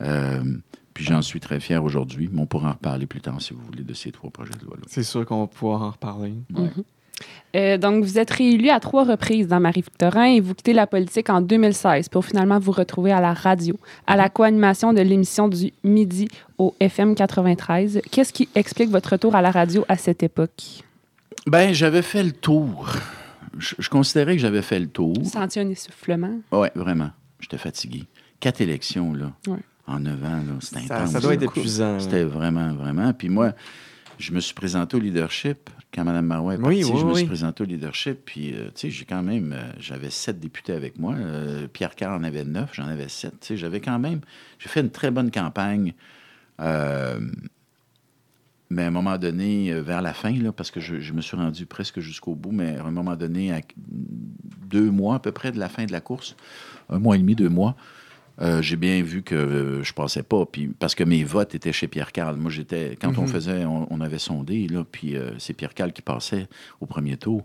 [0.02, 0.40] Euh,
[0.98, 2.28] puis j'en suis très fier aujourd'hui.
[2.32, 4.64] Mais on pourra en reparler plus tard, si vous voulez, de ces trois projets de
[4.64, 4.82] loi-là.
[4.88, 6.34] C'est sûr qu'on va pouvoir en reparler.
[6.52, 6.70] Ouais.
[7.54, 11.30] Euh, donc, vous êtes réélu à trois reprises dans Marie-Victorin et vous quittez la politique
[11.30, 13.76] en 2016 pour finalement vous retrouver à la radio,
[14.08, 16.26] à la co-animation de l'émission du midi
[16.58, 18.00] au FM 93.
[18.10, 20.82] Qu'est-ce qui explique votre retour à la radio à cette époque?
[21.46, 22.88] Ben, j'avais fait le tour.
[23.56, 25.14] Je, je considérais que j'avais fait le tour.
[25.22, 26.40] Vous sentiez un essoufflement?
[26.50, 27.10] Oui, vraiment.
[27.38, 28.02] J'étais fatigué.
[28.40, 29.58] Quatre élections, là, Ouais.
[29.88, 31.10] En neuf ans, là, c'était intense.
[31.10, 31.98] ça doit être épuisant.
[31.98, 33.12] C'était vraiment, vraiment.
[33.12, 33.54] Puis moi,
[34.18, 35.70] je me suis présenté au leadership.
[35.94, 37.28] Quand Mme Marois est Oui, partie, oui, je me suis oui.
[37.28, 38.18] présenté au leadership.
[38.26, 39.54] Puis, euh, tu sais, j'ai quand même...
[39.54, 41.14] euh, j'avais sept députés avec moi.
[41.14, 43.40] Euh, Pierre Carr en avait neuf, j'en avais sept.
[43.40, 44.20] Tu sais, j'avais quand même...
[44.58, 45.94] J'ai fait une très bonne campagne.
[48.70, 51.38] Mais à un moment donné, vers la fin, là, parce que je, je me suis
[51.38, 53.62] rendu presque jusqu'au bout, mais à un moment donné, à
[54.66, 56.36] deux mois à peu près de la fin de la course,
[56.90, 57.76] un mois et demi, deux mois,
[58.40, 60.44] euh, j'ai bien vu que euh, je passais pas.
[60.46, 62.36] Puis, parce que mes votes étaient chez Pierre Carl.
[62.36, 62.96] Moi, j'étais.
[63.00, 63.28] Quand on Mhm.
[63.28, 66.46] faisait, on, on avait sondé, là, puis euh, c'est Pierre Carl qui passait
[66.80, 67.44] au premier tour.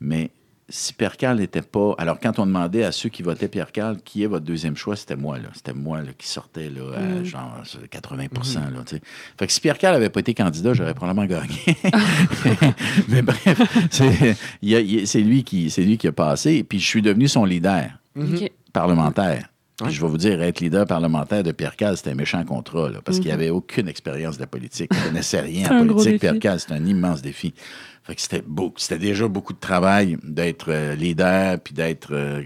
[0.00, 0.30] Mais
[0.68, 1.94] si Pierre Carl n'était pas.
[1.98, 4.96] Alors, quand on demandait à ceux qui votaient Pierre Carl qui est votre deuxième choix,
[4.96, 5.48] c'était moi, là.
[5.54, 7.24] C'était moi là, qui sortais là, à Mhm.
[7.24, 9.02] genre 80 là, tu sais.
[9.38, 11.56] Fait que si Pierre Carl n'avait pas été candidat, j'aurais probablement gagné.
[13.08, 13.60] Mais bref,
[15.04, 16.64] c'est lui, qui- c'est lui qui a passé.
[16.64, 18.48] Puis je suis devenu son leader Mhm.
[18.72, 19.48] Parlementaire.
[19.82, 22.90] Puis je vais vous dire, être leader parlementaire de Pierre Cal, c'était un méchant contrat,
[22.90, 23.36] là, parce qu'il Mhm.
[23.38, 24.90] n'avait aucune expérience de la politique.
[24.92, 26.20] Il ne connaissait rien C'est en politique.
[26.20, 27.54] Pierre Cal, c'était un immense défi.
[28.04, 32.42] Fait que c'était déjà beaucoup de travail d'être euh, leader, puis d'être euh,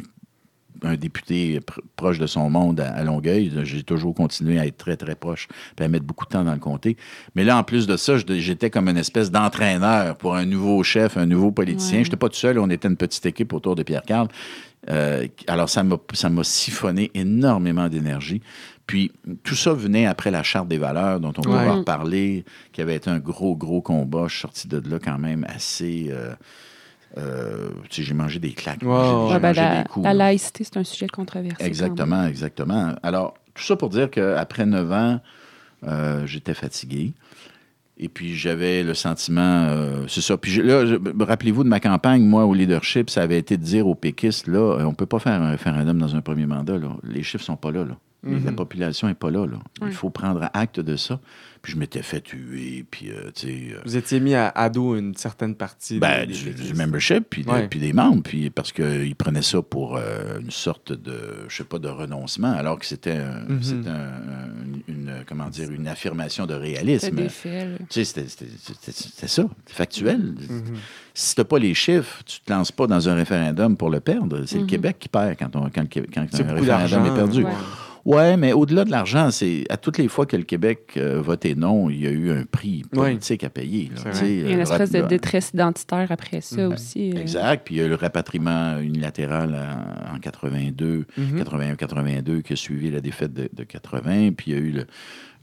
[0.83, 3.53] un député pr- proche de son monde à, à Longueuil.
[3.65, 6.53] J'ai toujours continué à être très, très proche puis à mettre beaucoup de temps dans
[6.53, 6.97] le comté.
[7.35, 11.17] Mais là, en plus de ça, j'étais comme une espèce d'entraîneur pour un nouveau chef,
[11.17, 11.99] un nouveau politicien.
[11.99, 12.05] Ouais.
[12.05, 14.29] Je n'étais pas tout seul, on était une petite équipe autour de Pierre-Carl.
[14.91, 18.41] Euh, alors, ça m'a siphonné énormément d'énergie.
[18.87, 19.13] Puis,
[19.43, 21.67] tout ça venait après la Charte des valeurs, dont on Ouais.
[21.67, 24.25] va reparler, qui avait été un gros, gros combat.
[24.29, 26.07] Je suis sorti de là quand même assez...
[26.11, 26.33] euh,
[27.17, 28.83] euh, tu sais, j'ai mangé des claques.
[28.83, 31.65] Ouais, J'ai- ouais, Ouais, ben, la, des coups, la laïcité, c'est un sujet controversé.
[31.65, 32.95] Exactement, exactement.
[33.03, 35.21] Alors, tout ça pour dire qu'après neuf ans,
[35.85, 37.13] euh, j'étais fatigué.
[38.01, 40.37] Et puis, j'avais le sentiment, euh, c'est ça.
[40.37, 40.85] Puis je- là,
[41.21, 44.77] rappelez-vous de ma campagne, moi, au leadership, ça avait été de dire aux péquistes, là,
[44.87, 46.79] on ne peut pas faire un référendum dans un premier mandat.
[46.79, 46.89] Là.
[47.03, 47.85] Les chiffres sont pas là.
[47.85, 47.97] là.
[48.25, 48.45] Mhm.
[48.47, 49.59] La population n'est pas là, là.
[49.83, 51.21] Il faut prendre acte de ça.
[51.63, 53.75] Puis je m'étais fait tuer, puis, euh, tu sais...
[53.75, 56.75] euh, Vous étiez mis à, à dos une certaine partie ben, des- du, des- du
[56.75, 60.93] membership, puis, de- puis des membres, puis parce qu'ils prenaient ça pour euh, une sorte
[60.93, 63.85] de, je sais pas, de renoncement, alors que c'était un- Mhm.
[63.89, 67.09] un- une, comment dire, une affirmation de réalisme.
[68.05, 70.19] c'était- ça, factuel.
[70.49, 70.63] Mhm.
[71.13, 73.99] Si tu n'as pas les chiffres, tu te lances pas dans un référendum pour le
[73.99, 74.45] perdre.
[74.47, 74.67] C'est le.
[74.67, 77.43] Québec qui perd quand, on, quand, un référendum est perdu.
[77.45, 77.51] Ouais.
[78.09, 81.55] Ouais, mais au-delà de l'argent, c'est à toutes les fois que le Québec euh, votait
[81.55, 83.91] non, il y a eu un prix politique à payer.
[83.95, 84.11] là.
[84.23, 86.73] Il y a une euh, espèce de détresse identitaire après ça Mhm.
[86.73, 87.13] aussi.
[87.15, 87.21] euh.
[87.21, 87.67] Exact.
[87.67, 91.39] Puis il y a eu le rapatriement unilatéral en, en 82, Mhm.
[91.39, 94.33] 81-82 qui a suivi la défaite de, de 80.
[94.33, 94.87] Puis il y a eu le,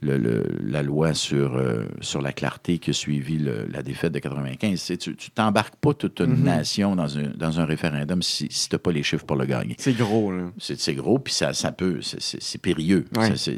[0.06, 4.14] le- le- la loi sur, euh, sur la clarté qui a suivi le- la défaite
[4.14, 4.94] de 95.
[5.00, 6.44] Tu t'embarques pas toute une Mhm.
[6.44, 9.46] nation dans un, dans un référendum si, si tu n'as pas les chiffres pour le
[9.46, 9.76] gagner.
[9.80, 10.52] C'est gros, là.
[10.60, 13.06] C'est gros, puis ça, ça peut, c'est- périlleux.
[13.18, 13.36] Ouais.
[13.36, 13.52] Ça,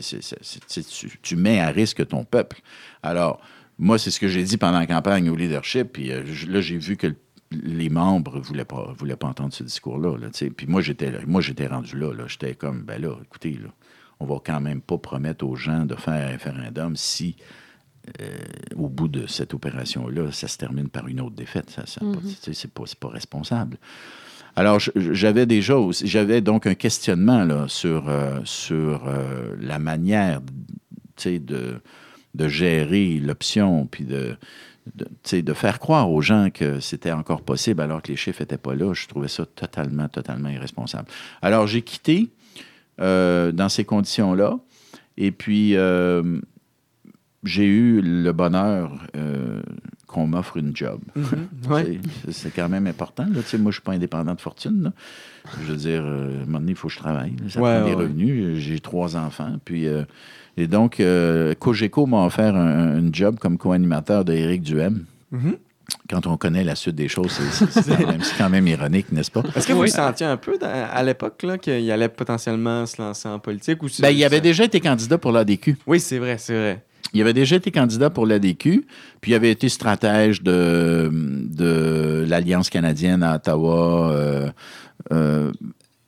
[0.84, 2.62] tu, tu mets à risque ton peuple.
[3.04, 3.40] Alors,
[3.78, 6.78] moi, c'est ce que j'ai dit pendant la campagne au leadership, puis euh, là, j'ai
[6.78, 7.16] vu que le-
[7.52, 10.18] les membres ne voulaient pas, voulaient pas entendre ce discours-là.
[10.18, 12.14] Là, puis moi, j'étais moi, j'étais rendu là.
[12.14, 12.26] là.
[12.28, 13.70] J'étais comme, ben là, écoutez, là,
[14.20, 17.36] on va quand même pas promettre aux gens de faire un référendum si,
[18.22, 18.38] euh,
[18.76, 21.70] au bout de cette opération-là, ça se termine par une autre défaite.
[21.70, 22.22] Ça, ça Mhm.
[22.54, 23.78] c'est pas, responsable.
[24.56, 30.42] Alors, j'avais déjà aussi, j'avais donc un questionnement là, sur, euh, sur euh, la manière
[31.24, 31.82] de,
[32.34, 34.36] de gérer l'option, puis de,
[34.96, 38.58] de, de faire croire aux gens que c'était encore possible alors que les chiffres n'étaient
[38.58, 38.94] pas là.
[38.94, 41.08] Je trouvais ça totalement, totalement irresponsable.
[41.42, 42.30] Alors, j'ai quitté
[43.00, 44.58] euh, dans ces conditions-là,
[45.18, 46.40] et puis euh,
[47.44, 49.62] j'ai eu le bonheur euh,
[50.08, 51.00] qu'on m'offre une job.
[51.16, 51.26] Mhm.
[51.70, 52.00] Ouais.
[52.32, 53.24] C'est- quand même important.
[53.26, 53.42] Là.
[53.42, 54.84] Tu sais, Moi, je ne suis pas indépendant de fortune.
[54.84, 54.94] là.
[55.62, 57.32] Je veux dire, à un moment donné, il faut que je travaille.
[57.32, 57.50] là.
[57.50, 58.04] Ça Ouais, prend des ouais.
[58.04, 58.58] revenus.
[58.58, 59.58] J'ai trois enfants.
[59.66, 60.04] Puis, euh,
[60.58, 65.06] et donc, euh, Cogeco m'a offert un, un job comme co-animateur de Duhem.
[65.32, 65.56] Mhm.
[66.10, 69.30] Quand on connaît la suite des choses, c'est- quand, même- c'est quand même ironique, n'est-ce
[69.32, 69.44] pas?
[69.56, 69.90] Est-ce que vous Oui.
[69.90, 73.84] sentiez un peu dans- à l'époque là, qu'il allait potentiellement se lancer en politique?
[73.84, 75.76] Ou Ben, il avait déjà été candidat pour l'ADQ.
[75.86, 76.84] Oui, c'est vrai, c'est vrai.
[77.14, 78.86] Il avait déjà été candidat pour l'ADQ,
[79.22, 84.12] puis il avait été stratège de, de l'Alliance canadienne à Ottawa.
[84.12, 84.50] euh,
[85.14, 85.52] euh,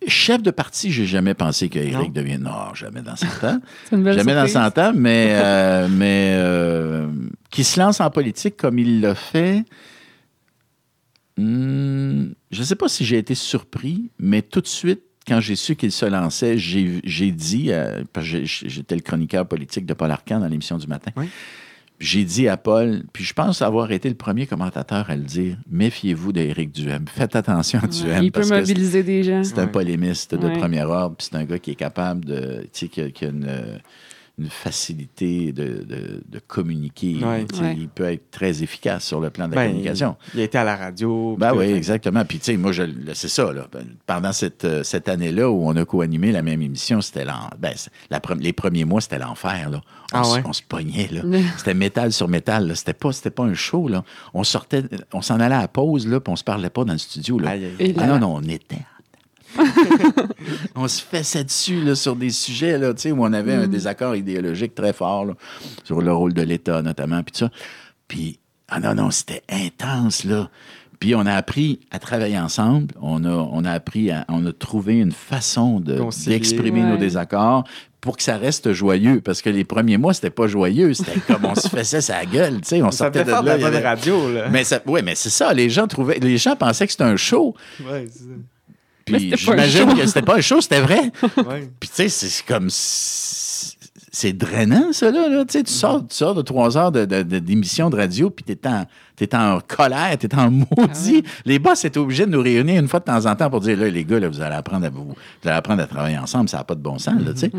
[0.08, 2.44] chef de parti, j'ai jamais pensé qu'Éric devienne.
[2.44, 3.60] Non, jamais dans 100 ans.
[3.92, 4.74] Jamais dans surprise.
[4.76, 7.08] 100 ans, mais, euh, mais euh,
[7.52, 9.66] qui se lance en politique comme il l'a fait.
[11.38, 15.56] hmm, je ne sais pas si j'ai été surpris, mais tout de suite, quand j'ai
[15.56, 20.12] su qu'il se lançait, j'ai dit, euh, parce que j'étais le chroniqueur politique de Paul
[20.12, 21.30] Arcan dans l'émission du matin, Oui.
[22.00, 25.58] J'ai dit à Paul, puis je pense avoir été le premier commentateur à le dire,
[25.70, 27.06] méfiez-vous d'Éric Duhem.
[27.08, 28.24] Faites attention à Ouais, Duhem.
[28.24, 29.44] il peut parce que mobiliser des gens.
[29.44, 29.72] c'est un Ouais.
[29.72, 30.58] polémiste de Ouais.
[30.58, 32.62] premier ordre, puis c'est un gars qui est capable de.
[32.72, 33.78] Tu sais, qui a, qui a une, euh,
[34.40, 37.18] une facilité de, de- de communiquer.
[37.24, 37.46] Ouais.
[37.62, 37.76] Ouais.
[37.78, 40.16] Il peut être très efficace sur le plan de la Ben, communication.
[40.34, 41.36] Il a été à la radio.
[41.40, 42.24] Ben oui, exactement.
[42.26, 42.72] Puis, tu sais, moi,
[43.14, 43.52] c'est ça.
[43.54, 43.68] Là.
[43.72, 47.50] Ben, Pendant cette, euh, cette année-là où on a co-animé la même émission, c'était l'en-
[47.60, 47.74] ben,
[48.40, 49.70] les premiers mois, c'était l'enfer.
[49.70, 49.82] là.
[50.14, 50.42] On, Ah ouais?
[50.46, 51.08] on se pognait.
[51.12, 51.22] là.
[51.58, 52.76] C'était métal sur métal.
[52.76, 53.88] C'était pas, c'était pas un show.
[53.88, 54.04] Là.
[54.34, 56.94] On sortait, on s'en allait à la pause, là, puis on se parlait pas dans
[56.94, 57.38] le studio.
[57.38, 57.52] Là.
[57.52, 57.74] Aïe, aïe.
[57.80, 58.80] Et Ah là- non, non, on était.
[60.76, 64.76] on se fessait dessus là, sur des sujets là, où on avait un désaccord idéologique
[64.76, 65.34] très fort là,
[65.84, 67.52] sur le rôle de l'État notamment, puis tout ça.
[68.08, 70.50] Puis, ah non, non, c'était intense, là.
[71.00, 74.52] Puis on a appris à travailler ensemble, on a, on a appris, à, on a
[74.52, 77.64] trouvé une façon de- d'exprimer nos désaccords
[78.02, 79.22] pour que ça reste joyeux.
[79.22, 82.60] Parce que les premiers mois, c'était pas joyeux, c'était comme on se fessait sa gueule,
[82.62, 84.50] tu sais, on Ça sortait de la avait- radio, là.
[84.50, 87.16] mais ça, ouais, mais c'est ça, les gens trouvaient, les gens pensaient que c'était un
[87.16, 87.56] show.
[87.90, 88.36] Ouais, c'est Mais
[89.18, 91.12] Puis j'imagine que c'était pas un show, c'était vrai.
[91.38, 91.70] Ouais.
[91.80, 92.68] Puis tu sais, c'est comme.
[94.12, 95.30] c'est drainant, ça, là.
[95.30, 95.46] là.
[95.46, 98.30] Tu, sais, tu, sors, tu sors de trois heures de, de- de- d'émission de radio,
[98.30, 101.24] puis t'es en, t'es en colère, t'es en maudit.
[101.46, 103.78] Les boss étaient obligés de nous réunir une fois de temps en temps pour dire,
[103.78, 106.50] là, les gars, là, vous allez apprendre à vous, vous allez apprendre à travailler ensemble,
[106.50, 107.52] ça n'a pas de bon sens, là, tu sais.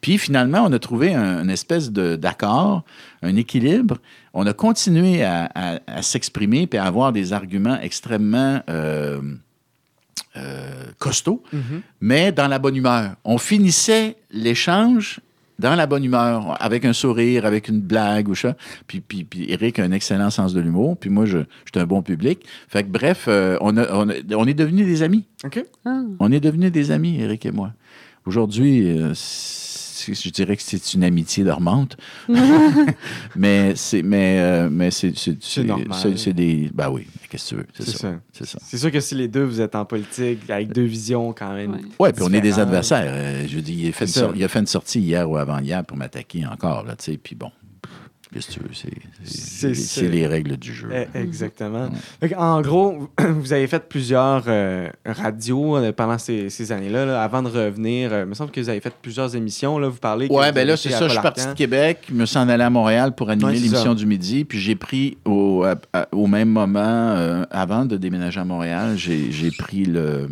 [0.00, 2.82] Puis finalement, on a trouvé un, une espèce de, d'accord,
[3.22, 3.98] un équilibre.
[4.34, 9.20] On a continué à, à- à s'exprimer puis à avoir des arguments extrêmement euh,
[10.36, 11.42] euh, costauds,
[12.00, 13.12] mais dans la bonne humeur.
[13.24, 15.20] On finissait l'échange
[15.60, 18.56] dans la bonne humeur, avec un sourire, avec une blague ou ça.
[18.88, 21.80] Puis, puis, puis Eric a un excellent sens de l'humour, puis moi, je, je suis
[21.80, 22.44] un bon public.
[22.66, 25.24] Fait que bref, euh, on, a- on, a- on est devenus des amis.
[25.44, 25.64] OK.
[25.84, 26.00] Ah.
[26.18, 27.72] On est devenus des amis, Eric et moi.
[28.26, 29.73] Aujourd'hui, euh, c'est-
[30.12, 31.96] je dirais que c'est une amitié dormante.
[33.36, 38.14] mais c'est mais, euh, mais c'est des ben oui, qu'est-ce que tu veux, c'est ça.
[38.32, 38.58] C'est ça.
[38.62, 41.72] C'est sûr que si les deux, vous êtes en politique, avec deux visions quand même.
[41.72, 41.80] Ouais.
[41.98, 43.04] Ouais, puis on est des adversaires.
[43.06, 45.36] Euh, je veux dire, il a, fait une il a fait une sortie hier ou
[45.36, 47.50] avant-hier pour m'attaquer encore, là, tu sais, puis bon,
[48.34, 48.74] qu'est-ce que tu veux,
[49.24, 50.90] c'est- les règles du jeu.
[50.92, 51.88] Eh, Exactement.
[52.20, 57.22] Fait en gros, vous avez fait plusieurs euh, radios euh, pendant ces, ces années-là, là,
[57.22, 58.12] avant de revenir.
[58.12, 59.78] euh, il me semble que vous avez fait plusieurs émissions.
[59.78, 60.26] Là, vous parlez.
[60.26, 61.06] vous ben là, c'est ça.
[61.06, 61.52] Je suis parti de.
[61.54, 64.44] Québec, je me suis en allé à Montréal pour animer Ouais, l'émission du midi.
[64.44, 68.96] Puis j'ai pris au, à- à- au même moment, euh, avant de déménager à Montréal,
[68.96, 70.28] j'ai j'ai pris le,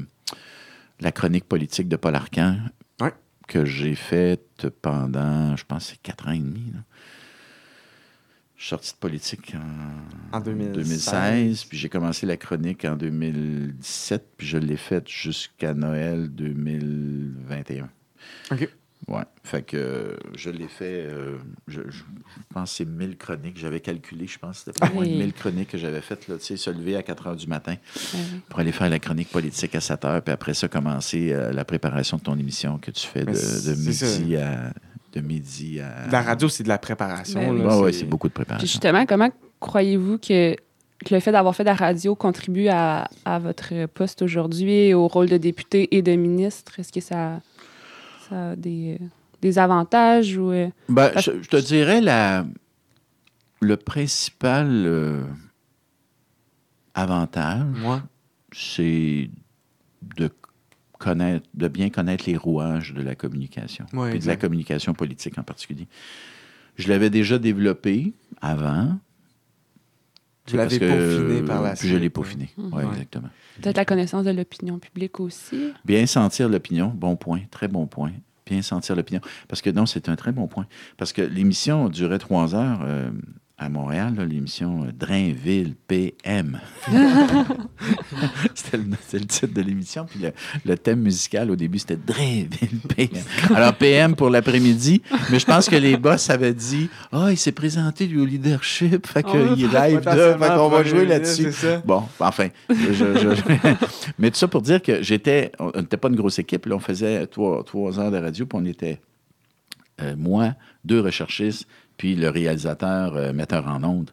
[1.00, 2.56] la chronique politique de Paul Arcan
[3.00, 3.12] Ouais.
[3.48, 6.64] que j'ai faite pendant, je pense, c'est quatre ans et demi.
[6.74, 6.80] là.
[8.62, 9.54] Je suis sorti de politique
[10.32, 10.72] en, En 2016.
[10.72, 17.88] 2016, puis j'ai commencé la chronique en 2017, puis je l'ai faite jusqu'à Noël 2021.
[18.52, 18.68] OK.
[19.08, 19.24] Ouais.
[19.42, 22.02] Fait que euh, je l'ai fait, euh, je, je
[22.54, 23.58] pense que c'est 1000 chroniques.
[23.58, 25.18] J'avais calculé, je pense que c'était pas moins de Oui.
[25.18, 27.74] 1000 chroniques que j'avais faites, là, tu sais, se lever à 4 heures du matin
[28.14, 28.20] Ouais.
[28.48, 31.64] pour aller faire la chronique politique à 7 heures, puis après ça, commencer euh, la
[31.64, 34.72] préparation de ton émission que tu fais de, de midi à.
[35.12, 36.06] De midi à.
[36.10, 37.40] La radio, c'est de la préparation.
[37.40, 37.60] Ben oui.
[37.60, 38.66] Ouais, ouais, c'est beaucoup de Puis préparation.
[38.66, 39.28] justement, comment
[39.60, 40.54] croyez-vous que,
[41.04, 45.08] que le fait d'avoir fait de la radio contribue à, à votre poste aujourd'hui, au
[45.08, 46.80] rôle de député et de ministre?
[46.80, 47.40] Est-ce que ça,
[48.28, 48.98] ça a des,
[49.42, 50.50] des avantages ou...
[50.52, 52.46] euh, Ben, je, je te dirais la,
[53.60, 55.22] le principal euh,
[56.94, 58.02] avantage, Moi,
[58.52, 59.30] c'est
[60.16, 60.30] de
[61.02, 65.36] connaître, de bien connaître les rouages de la communication, Ouais, puis de la communication politique
[65.38, 65.88] en particulier.
[66.76, 68.98] Je l'avais déjà développé avant.
[70.52, 70.84] parce que-
[71.24, 71.90] peaufiné par la puis suite.
[71.92, 72.84] Je l'ai peaufiné, oui, Ouais.
[72.92, 73.28] exactement.
[73.60, 75.72] Peut-être la connaissance de l'opinion publique aussi?
[75.84, 78.12] Bien sentir l'opinion, bon point, très bon point.
[78.46, 79.20] Bien sentir l'opinion.
[79.48, 80.66] Parce que non, c'est un très bon point.
[80.96, 83.10] Parce que l'émission durait trois heures euh,
[83.62, 86.60] à Montréal, l'émission euh, Drainville PM.
[88.54, 90.04] c'était le, titre de l'émission.
[90.04, 90.32] Puis le,
[90.64, 93.22] le thème musical au début, c'était Drainville PM.
[93.54, 97.52] Alors PM pour l'après-midi, mais je pense que les boss avaient dit Ah, il s'est
[97.52, 101.48] présenté lui au leadership, fait qu'il rêve là, fait qu'on va jouer là-dessus.
[101.84, 102.48] Bon, enfin.
[102.68, 103.74] je- je- je-
[104.18, 105.52] Mais tout ça pour dire que j'étais.
[105.58, 106.66] On n'était pas une grosse équipe.
[106.66, 109.00] Là, on faisait trois, trois heures de radio, puis on était
[110.00, 111.66] euh, moi, deux recherchistes,
[111.96, 114.10] puis le réalisateur, euh, metteur en ondes.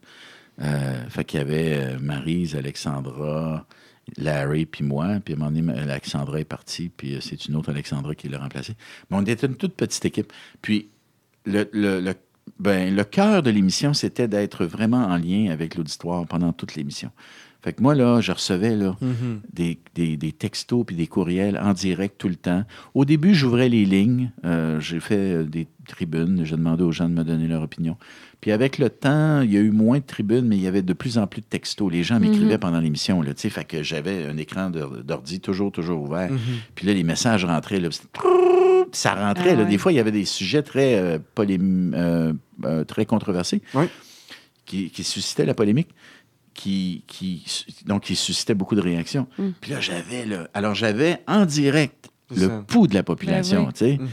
[0.61, 3.65] Euh, fait qu'il y avait euh, Maryse, Alexandra,
[4.17, 5.19] Larry, puis moi.
[5.23, 8.39] Puis à un moment donné, Alexandra est partie, puis c'est une autre Alexandra qui l'a
[8.39, 8.75] remplacée.
[9.09, 10.33] Mais on était une toute petite équipe.
[10.61, 10.89] Puis
[11.45, 12.15] le, le, le-
[12.59, 17.11] ben, le cœur de l'émission, c'était d'être vraiment en lien avec l'auditoire pendant toute l'émission.
[17.61, 19.41] Fait que moi, là, je recevais là, Mhm.
[19.53, 22.63] des, des, des textos puis des courriels en direct tout le temps.
[22.93, 24.31] Au début, j'ouvrais les lignes.
[24.45, 26.41] Euh, j'ai fait des tribunes.
[26.45, 27.97] J'ai demandé aux gens de me donner leur opinion.
[28.41, 30.81] Puis avec le temps, il y a eu moins de tribunes, mais il y avait
[30.81, 31.91] de plus en plus de textos.
[31.91, 33.21] Les gens m'écrivaient pendant l'émission.
[33.21, 36.31] Là, tu sais, fait que j'avais un écran d'or- d'ordi toujours, toujours ouvert.
[36.31, 36.39] Mhm.
[36.75, 37.79] Puis là, les messages rentraient.
[37.81, 37.89] Là,
[38.91, 39.51] ça rentrait.
[39.51, 39.63] Ah là.
[39.63, 39.69] ouais.
[39.69, 42.33] Des fois, il y avait des sujets très, euh, polém- euh,
[42.65, 43.85] euh, très controversés Oui.
[44.65, 45.89] qui, qui suscitaient la polémique.
[46.53, 47.45] Qui, qui,
[47.85, 49.27] donc, qui suscitait beaucoup de réactions.
[49.37, 49.47] Mm.
[49.61, 52.63] Puis là, j'avais alors j'avais en direct le ça.
[52.67, 53.73] pouls de la population, oui.
[53.73, 53.97] tu sais.
[53.97, 54.09] Mhm.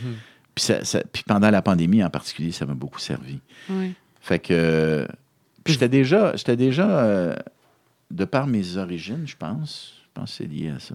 [0.56, 3.38] Puis, ça- ça- puis pendant la pandémie en particulier, ça m'a beaucoup servi.
[3.70, 3.92] Oui.
[4.20, 5.06] Fait que
[5.62, 7.36] puis j'étais déjà, j'étais déjà euh,
[8.10, 10.94] de par mes origines, je pense, je pense que c'est lié à ça.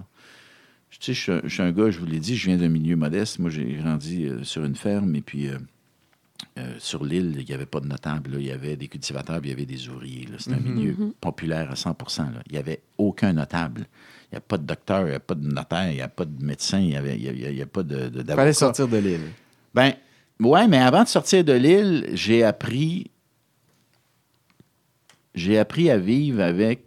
[0.90, 2.58] Tu sais, je suis un- je suis un gars, je vous l'ai dit, je viens
[2.58, 3.40] d'un milieu modeste.
[3.40, 5.58] Moi, j'ai grandi euh, sur une ferme et puis euh,
[6.58, 8.32] euh, sur l'île, il n'y avait pas de notables.
[8.34, 8.38] là.
[8.40, 10.28] Il y avait des cultivateurs, puis il y avait des ouvriers.
[10.38, 10.68] C'était Mhm.
[10.68, 11.96] un milieu populaire à 100
[12.34, 12.42] là.
[12.48, 13.86] Il n'y avait aucun notable.
[14.32, 16.08] Il n'y a pas de docteur, il n'y a pas de notaire, il n'y a
[16.08, 18.12] pas de médecin, il n'y avait, il y a, il y a pas de, de-
[18.12, 18.54] Fallait d'avocat.
[18.54, 19.20] sortir de l'île.
[19.74, 19.94] Ben,
[20.40, 23.10] ouais, mais avant de sortir de l'île, j'ai appris.
[25.34, 26.82] J'ai appris à vivre avec,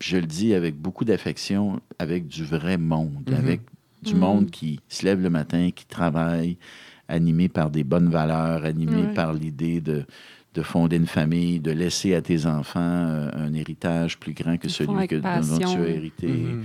[0.00, 3.34] je le dis avec beaucoup d'affection, avec du vrai monde, Mhm.
[3.36, 3.60] avec
[4.02, 4.20] du Mhm.
[4.20, 6.56] monde qui se lève le matin, qui travaille,
[7.08, 10.04] animé par des bonnes valeurs, animé par l'idée de,
[10.54, 14.68] de fonder une famille, de laisser à tes enfants euh, un héritage plus grand que
[14.68, 16.28] Ils celui que, dont tu as hérité.
[16.28, 16.64] Mhm.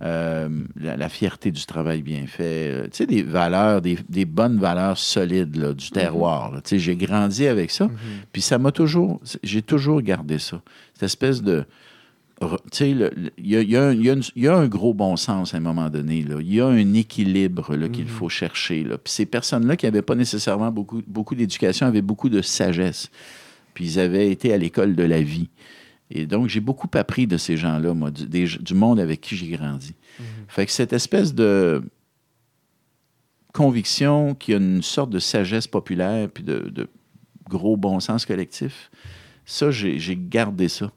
[0.00, 0.48] Euh,
[0.80, 2.70] la, la fierté du travail bien fait.
[2.70, 6.52] euh, tu sais, des valeurs, des, des bonnes valeurs solides là, du terroir.
[6.52, 6.60] là.
[6.60, 7.86] Tu sais, j'ai grandi avec ça.
[7.86, 7.94] Mhm.
[8.30, 10.62] Puis ça m'a toujours, j'ai toujours gardé ça.
[10.94, 11.64] Cette espèce de,
[12.40, 15.60] tu sais, il y a, y un- y y a gros bon sens à un
[15.60, 16.18] moment donné.
[16.18, 18.08] Il y a un équilibre qu'il Mhm.
[18.08, 18.84] faut chercher.
[18.84, 18.98] Là.
[18.98, 23.10] Puis ces personnes-là qui n'avaient pas nécessairement beaucoup, beaucoup d'éducation avaient beaucoup de sagesse.
[23.74, 25.48] Puis ils avaient été à l'école de la vie.
[26.10, 29.36] Et donc, j'ai beaucoup appris de ces gens-là, moi, du, des- du monde avec qui
[29.36, 29.94] j'ai grandi.
[30.48, 31.82] Fait que cette espèce de
[33.52, 36.88] conviction qu'il y a une sorte de sagesse populaire puis de, de
[37.48, 38.90] gros bon sens collectif,
[39.44, 40.90] ça, j'ai j'ai gardé ça.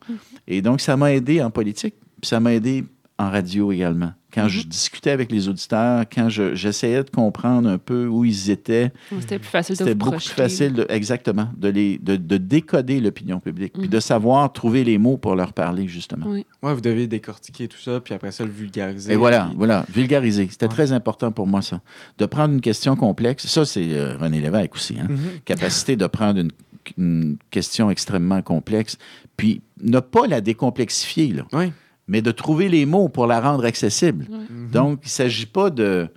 [0.47, 2.83] Et donc, ça m'a aidé en politique, puis ça m'a aidé
[3.17, 4.13] en radio également.
[4.33, 8.49] Quand je discutais avec les auditeurs, quand je- j'essayais de comprendre un peu où ils
[8.49, 12.15] étaient, C'était plus facile de c'était vous beaucoup plus facile, de, exactement, de, les, de,
[12.15, 13.89] de décoder l'opinion publique, puis Mhm.
[13.89, 16.25] de savoir trouver les mots pour leur parler, justement.
[16.29, 16.45] Oui.
[16.63, 19.11] Ouais, vous devez décortiquer tout ça, puis après ça, le vulgariser.
[19.13, 20.47] Et voilà, puis- voilà, vulgariser.
[20.49, 20.71] C'était Ouais.
[20.71, 21.81] très important pour moi, ça.
[22.17, 23.47] De prendre une question complexe.
[23.47, 24.95] Ça, c'est euh, René Lévesque aussi.
[24.99, 25.07] Hein?
[25.09, 25.17] Mhm.
[25.43, 26.51] Capacité de prendre une,
[26.97, 28.97] une question extrêmement complexe,
[29.35, 31.71] puis ne pas la décomplexifier, là, Oui.
[32.11, 34.23] Mais de trouver les mots pour la rendre accessible.
[34.29, 34.69] Mhm.
[34.71, 36.09] Donc, il ne s'agit pas de,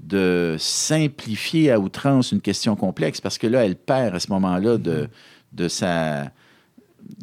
[0.00, 4.76] de simplifier à outrance une question complexe, parce que là, elle perd à ce moment-là
[4.76, 5.08] de,
[5.52, 6.30] de sa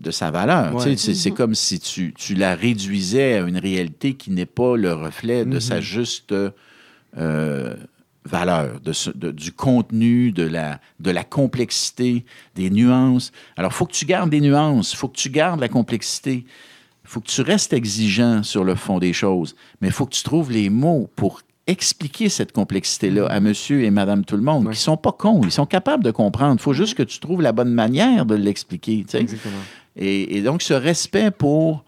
[0.08, 0.74] de sa valeur.
[0.76, 0.84] Ouais.
[0.94, 1.36] Tu sais, C'est Mhm.
[1.36, 5.56] comme si tu, tu la réduisais à une réalité qui n'est pas le reflet de
[5.56, 5.60] Mhm.
[5.60, 6.34] sa juste
[7.18, 7.76] euh,
[8.26, 12.24] valeur, de ce- de- du contenu, de la, de la complexité,
[12.56, 13.34] des nuances.
[13.58, 16.46] Alors, il faut que tu gardes des nuances, il faut que tu gardes la complexité,
[17.14, 20.24] faut que tu restes exigeant sur le fond des choses, mais il faut que tu
[20.24, 24.74] trouves les mots pour expliquer cette complexité-là à monsieur et madame tout le monde, Ouais.
[24.74, 26.56] qui sont pas cons, ils sont capables de comprendre.
[26.60, 29.06] Il faut juste que tu trouves la bonne manière de l'expliquer.
[29.96, 31.86] Et, et donc, ce respect pour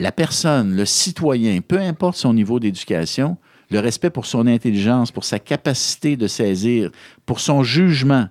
[0.00, 3.36] la personne, le citoyen, peu importe son niveau d'éducation,
[3.70, 6.90] le respect pour son intelligence, pour sa capacité de saisir,
[7.26, 8.28] pour son jugement.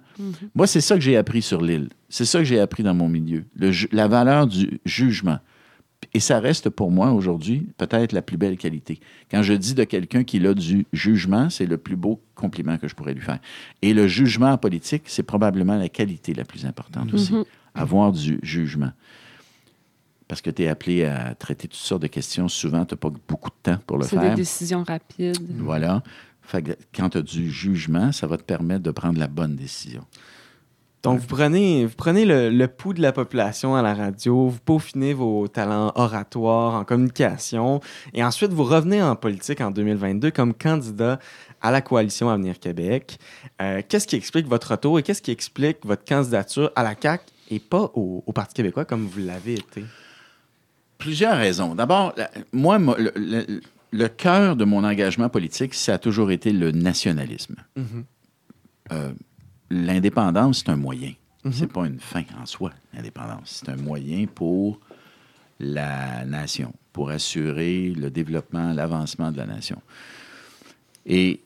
[0.56, 1.90] Moi, c'est ça que j'ai appris sur l'île.
[2.10, 3.44] C'est ça que j'ai appris dans mon milieu.
[3.56, 5.38] Le la valeur du jugement.
[6.14, 9.00] Et ça reste pour moi aujourd'hui peut-être la plus belle qualité.
[9.30, 12.88] Quand je dis de quelqu'un qu'il a du jugement, c'est le plus beau compliment que
[12.88, 13.40] je pourrais lui faire.
[13.82, 17.34] Et le jugement en politique, c'est probablement la qualité la plus importante aussi.
[17.34, 17.44] Mhm.
[17.76, 18.92] Avoir du jugement.
[20.28, 22.48] Parce que tu es appelé à traiter toutes sortes de questions.
[22.48, 24.36] Souvent, tu n'as pas beaucoup de temps pour le C'est des faire.
[24.36, 25.38] décisions rapides.
[25.60, 26.04] Voilà.
[26.42, 29.56] Fait que quand tu as du jugement, ça va te permettre de prendre la bonne
[29.56, 30.04] décision.
[31.04, 34.60] Donc, vous prenez, vous prenez le, le pouls de la population à la radio, vous
[34.60, 37.80] peaufinez vos talents oratoires en communication,
[38.14, 41.20] et ensuite vous revenez en politique en 2022 comme candidat
[41.62, 43.20] à la coalition Avenir Québec.
[43.62, 47.24] Euh, qu'est-ce qui explique votre retour et qu'est-ce qui explique votre candidature à la CAQ
[47.52, 49.86] et pas au, au Parti québécois comme vous l'avez été?
[50.98, 51.76] Plusieurs raisons.
[51.76, 52.16] D'abord,
[52.52, 56.72] moi, mo- le, le- le cœur de mon engagement politique, ça a toujours été le
[56.72, 57.56] nationalisme.
[58.92, 59.12] Euh,
[59.70, 61.14] L'indépendance, c'est un moyen.
[61.44, 61.52] Mhm.
[61.52, 63.62] C'est pas une fin en soi, l'indépendance.
[63.64, 64.80] C'est un moyen pour
[65.60, 69.82] la nation, pour assurer le développement, l'avancement de la nation.
[71.06, 71.42] Et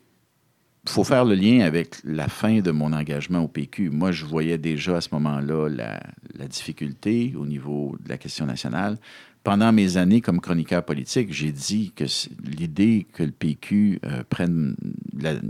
[0.84, 3.92] il faut faire le lien avec la fin de mon engagement au PQ.
[3.92, 6.00] Moi, je voyais déjà à ce moment-là la,
[6.36, 8.98] la difficulté au niveau de la question nationale.
[9.44, 12.04] Pendant mes années comme chroniqueur politique, j'ai dit que
[12.44, 14.76] l'idée que le PQ euh, prenne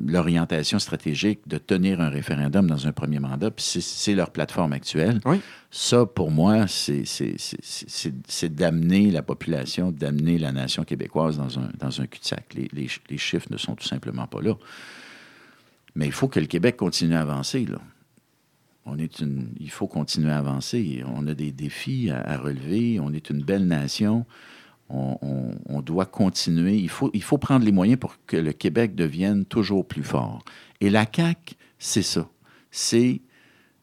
[0.08, 5.20] l'orientation stratégique de tenir un référendum dans un premier mandat, puis c'est- leur plateforme actuelle.
[5.26, 5.42] Oui.
[5.72, 7.04] Ça, pour moi, c'est-
[8.56, 12.54] d'amener la population, d'amener la nation québécoise dans un, dans un cul-de-sac.
[12.54, 14.54] Les, les les chiffres ne sont tout simplement pas là.
[15.96, 17.66] Mais il faut que le Québec continue à avancer.
[17.66, 17.80] Là.
[18.86, 21.04] On est une, il faut continuer à avancer.
[21.16, 23.00] On a des défis à, à relever.
[23.00, 24.26] On est une belle nation.
[24.90, 26.78] On, on- on doit continuer.
[26.78, 30.44] Il faut, il faut prendre les moyens pour que le Québec devienne toujours plus fort.
[30.82, 32.28] Et la CAQ, c'est ça.
[32.72, 33.22] C'est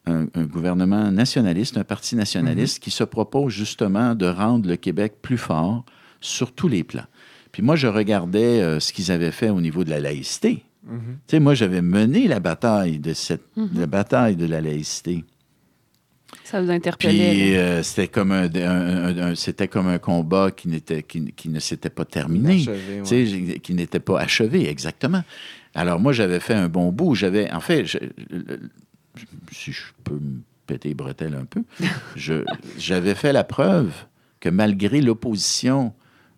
[0.06, 5.14] un, un gouvernement nationaliste, un parti nationaliste qui se propose justement de rendre le Québec
[5.22, 5.84] plus fort
[6.20, 7.06] sur tous les plans.
[7.52, 10.64] Puis moi, je regardais euh, ce qu'ils avaient fait au niveau de la laïcité.
[10.86, 10.92] Tu
[11.26, 13.42] sais, moi, j'avais mené la bataille de cette,
[13.74, 15.24] la bataille de la laïcité.
[16.44, 17.30] Ça vous interpellait.
[17.32, 21.32] Puis euh, c'était comme un, un- un- un- c'était comme un combat qui n'était qui,
[21.32, 23.02] qui ne s'était pas terminé, Achevé, ouais.
[23.02, 25.24] tu sais, j'ai- qui n'était pas achevé exactement.
[25.74, 27.98] Alors moi j'avais fait un bon bout, j'avais en fait je-
[28.31, 28.60] le-
[29.52, 31.62] si je peux me péter les bretelles un peu,
[32.16, 32.44] je-
[32.79, 33.92] j'avais fait la preuve
[34.40, 35.92] que malgré l'opposition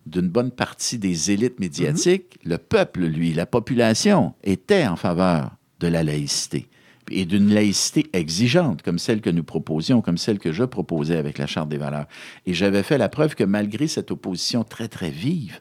[0.05, 5.87] d'une bonne partie des élites médiatiques, le peuple, lui, la population, était en faveur de
[5.87, 6.67] la laïcité
[7.09, 11.37] et d'une laïcité exigeante, comme celle que nous proposions, comme celle que je proposais avec
[11.37, 12.07] la Charte des valeurs.
[12.45, 15.59] Et j'avais fait la preuve que malgré cette opposition très, très vive,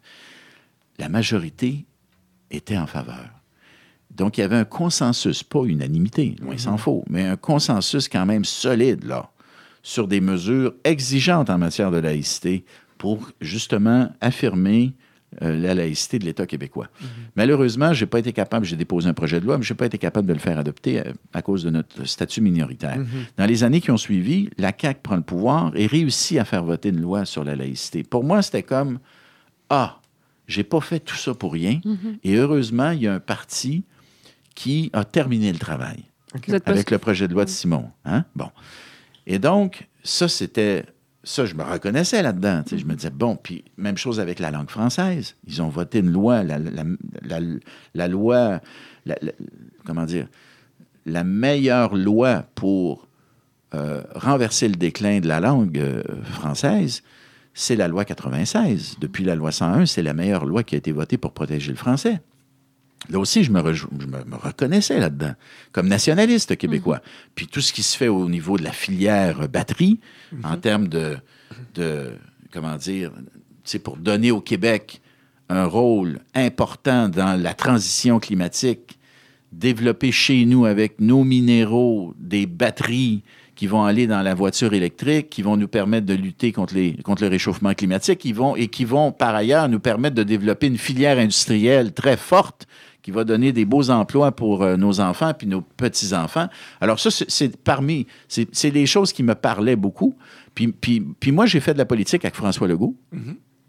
[0.99, 1.87] la majorité
[2.51, 3.31] était en faveur.
[4.11, 8.27] Donc, il y avait un consensus, pas unanimité, loin s'en faut, mais un consensus quand
[8.27, 9.31] même solide, là,
[9.83, 12.65] sur des mesures exigeantes en matière de laïcité
[13.01, 14.93] pour justement affirmer
[15.41, 16.89] euh, la laïcité de l'État québécois.
[17.35, 19.77] Malheureusement, je n'ai pas été capable, j'ai déposé un projet de loi, mais je n'ai
[19.77, 22.99] pas été capable de le faire adopter à, à cause de notre statut minoritaire.
[23.39, 26.63] Dans les années qui ont suivi, la CAQ prend le pouvoir et réussit à faire
[26.63, 28.03] voter une loi sur la laïcité.
[28.03, 28.99] Pour moi, c'était comme
[29.71, 30.01] Ah,
[30.47, 31.81] j'ai pas fait tout ça pour rien.
[32.23, 33.85] Et heureusement, il y a un parti
[34.55, 36.05] qui a terminé le travail
[36.67, 37.91] avec le projet de loi de Simon.
[38.05, 38.27] Hein?
[38.37, 38.51] Bon.
[39.27, 40.85] Et donc, ça, c'était.
[41.23, 42.63] Ça, je me reconnaissais là-dedans.
[42.71, 45.37] Je me disais, bon, puis même chose avec la langue française.
[45.47, 46.59] Ils ont voté une loi, la,
[47.95, 48.61] la- loi,
[49.85, 50.29] comment dire,
[51.05, 53.07] la meilleure loi pour
[53.75, 57.03] euh, renverser le déclin de la langue euh, française,
[57.55, 58.97] c'est la loi 96.
[59.01, 61.77] Depuis la loi 101, c'est la meilleure loi qui a été votée pour protéger le
[61.77, 62.21] français.
[63.09, 65.33] Là aussi, je me, rejou- je me- me reconnaissais là-dedans,
[65.73, 67.01] comme nationaliste québécois.
[67.35, 69.99] Puis tout ce qui se fait au niveau de la filière euh, batterie,
[70.45, 71.17] en termes de,
[71.75, 72.13] de,
[72.53, 73.11] comment dire,
[73.65, 75.01] c'est pour donner au Québec
[75.49, 78.99] un rôle important dans la transition climatique,
[79.51, 83.23] développer chez nous avec nos minéraux des batteries
[83.57, 86.95] qui vont aller dans la voiture électrique, qui vont nous permettre de lutter contre, les,
[87.03, 90.69] contre le réchauffement climatique, qui vont, et qui vont par ailleurs nous permettre de développer
[90.69, 92.67] une filière industrielle très forte
[93.03, 96.49] qui va donner des beaux emplois pour euh, nos enfants puis nos petits-enfants.
[96.81, 100.15] Alors ça, c'est- parmi, c'est des choses qui me parlaient beaucoup.
[100.55, 102.95] Puis, puis, puis moi, j'ai fait de la politique avec François Legault.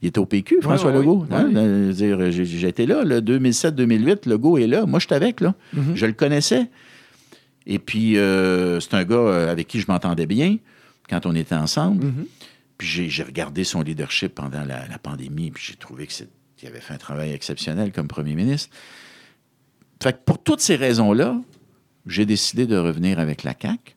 [0.03, 1.27] Il était au PQ, François Legault.
[1.29, 1.35] oui.
[1.35, 1.45] hein?
[1.45, 1.51] Ouais.
[1.55, 4.85] Euh, dire, J'étais là, le 2007-2008, Legault est là.
[4.87, 5.53] Moi, j'étais avec, là.
[5.73, 5.95] Mhm.
[5.95, 6.69] Je le connaissais.
[7.67, 10.57] Et puis, euh, c'est un gars euh, avec qui je m'entendais bien
[11.09, 12.05] quand on était ensemble.
[12.05, 12.25] Mhm.
[12.79, 16.95] Puis j'ai regardé son leadership pendant la, la pandémie, puis j'ai trouvé qu'il avait fait
[16.95, 18.75] un travail exceptionnel comme premier ministre.
[20.01, 21.39] Fait que pour toutes ces raisons-là,
[22.07, 23.95] j'ai décidé de revenir avec la CAQ.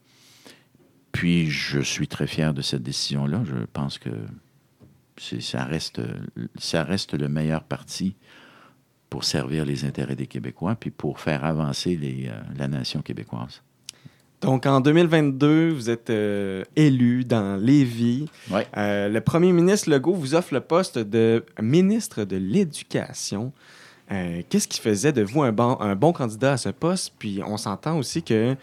[1.12, 3.42] Puis je suis très fier de cette décision-là.
[3.44, 4.11] Je pense que
[5.16, 6.02] ça reste,
[6.59, 8.16] ça reste le meilleur parti
[9.09, 13.62] pour servir les intérêts des Québécois, puis pour faire avancer les, euh, la nation québécoise.
[14.40, 18.28] Donc, en 2022, vous êtes euh, élu dans Lévis.
[18.50, 18.66] Ouais.
[18.76, 23.52] Euh, le premier ministre Legault vous offre le poste de ministre de l'Éducation.
[24.12, 27.12] Euh, Qu'est-ce qui faisait de vous un bon, un bon candidat à ce poste?
[27.18, 28.55] Puis, on s'entend aussi que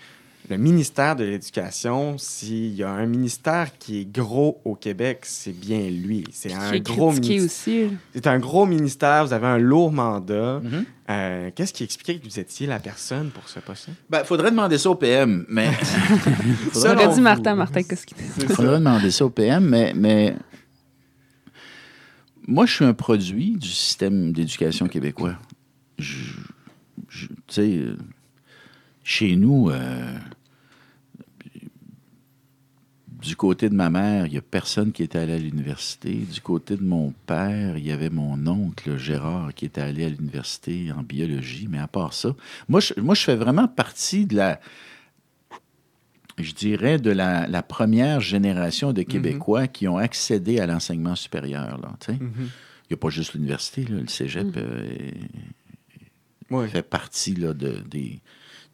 [0.50, 5.58] le ministère de l'Éducation, s'il y a un ministère qui est gros au Québec, c'est
[5.58, 6.26] bien lui.
[6.32, 7.46] C'est un gros ministère.
[7.46, 7.84] aussi.
[8.14, 10.60] C'est un gros ministère, vous avez un lourd mandat.
[10.64, 10.86] Mhm.
[11.10, 13.94] Euh, Qu'est-ce qui expliquait que vous étiez la personne pour ce poste-là?
[14.10, 15.70] Ben, faudrait demander ça au PM, mais.
[16.74, 17.22] Selon J'aurais dit.
[17.22, 18.56] Martin, Martin, qu'est-ce qu'il C'est ça.
[18.56, 20.36] faudrait demander ça au PM, mais, mais.
[22.48, 25.38] Moi, je suis un produit du système d'éducation québécois.
[25.98, 26.08] Tu
[27.48, 27.98] sais, euh,
[29.04, 30.18] chez nous, euh,
[33.22, 36.14] du côté de ma mère, il n'y a personne qui était allé à l'université.
[36.14, 40.10] Du côté de mon père, il y avait mon oncle Gérard qui était allé à
[40.10, 41.68] l'université en biologie.
[41.70, 42.36] Mais à part ça,
[42.68, 44.60] moi, je fais vraiment partie de la,
[46.38, 51.80] je dirais, de la, la première génération de Québécois qui ont accédé à l'enseignement supérieur.
[51.82, 51.94] Là.
[52.14, 52.32] Mhm.
[52.38, 55.14] Il n'y a pas juste l'université, le cégep euh, est-
[56.54, 56.68] Ouais.
[56.68, 57.78] fait partie là, de,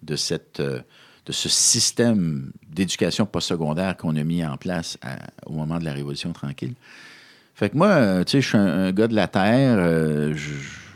[0.02, 0.80] de, cette, euh,
[1.28, 5.94] de ce système d'éducation postsecondaire qu'on a mis en place à- au moment de la
[5.94, 6.74] Révolution tranquille.
[7.54, 9.78] Fait que moi, euh, tu sais, je suis un, un gars de la Terre.
[9.80, 10.87] euh, je-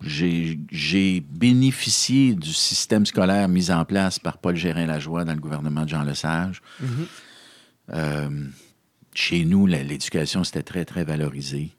[0.00, 5.88] j'ai bénéficié du système scolaire mis en place par Paul Gérin-Lajoie dans le gouvernement de
[5.88, 6.62] Jean Lesage.
[6.80, 7.06] Mhm.
[7.94, 8.44] Euh,
[9.14, 11.70] chez nous, l'éducation, c'était très, très valorisé.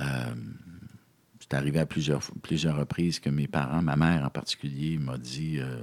[0.00, 0.04] Euh,
[1.40, 5.56] c'est arrivé à plusieurs, plusieurs reprises que mes parents, ma mère en particulier, m'a dit
[5.58, 5.82] euh,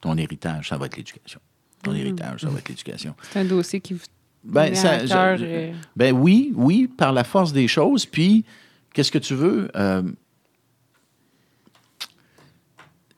[0.00, 1.40] Ton héritage, ça va être l'éducation.
[1.82, 3.14] Ton héritage, ça va être l'éducation.
[3.32, 4.04] C'est un dossier qui vous
[4.44, 8.06] Ben, ça- je- Ben oui, oui, par la force des choses.
[8.06, 8.44] Puis,
[8.92, 9.70] qu'est-ce que tu veux?
[9.76, 10.02] Euh,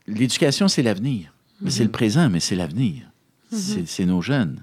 [0.06, 1.32] L'éducation, c'est l'avenir.
[1.60, 3.10] Mais C'est le présent, mais c'est l'avenir.
[3.50, 4.60] C'est- C'est nos jeunes.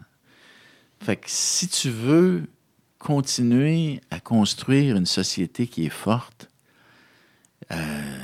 [1.01, 2.43] Fait que si tu veux
[2.99, 6.49] continuer à construire une société qui est forte,
[7.71, 8.23] euh,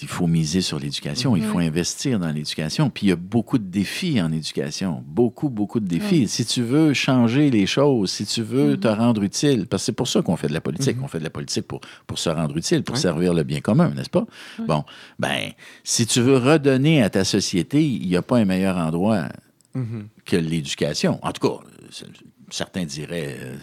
[0.00, 2.90] il faut miser sur l'éducation, il faut investir dans l'éducation.
[2.90, 6.28] Puis il y a beaucoup de défis en éducation, beaucoup, beaucoup de défis.
[6.28, 9.92] Si tu veux changer les choses, si tu veux te rendre utile, parce que c'est
[9.92, 12.28] pour ça qu'on fait de la politique, on fait de la politique pour, pour se
[12.30, 14.26] rendre utile, pour servir le bien commun, n'est-ce pas?
[14.66, 14.84] Bon,
[15.18, 15.52] ben,
[15.84, 19.28] si tu veux redonner à ta société, il n'y a pas un meilleur endroit
[20.24, 21.18] que l'éducation.
[21.22, 21.64] En tout cas,
[22.50, 23.56] certains diraient, euh,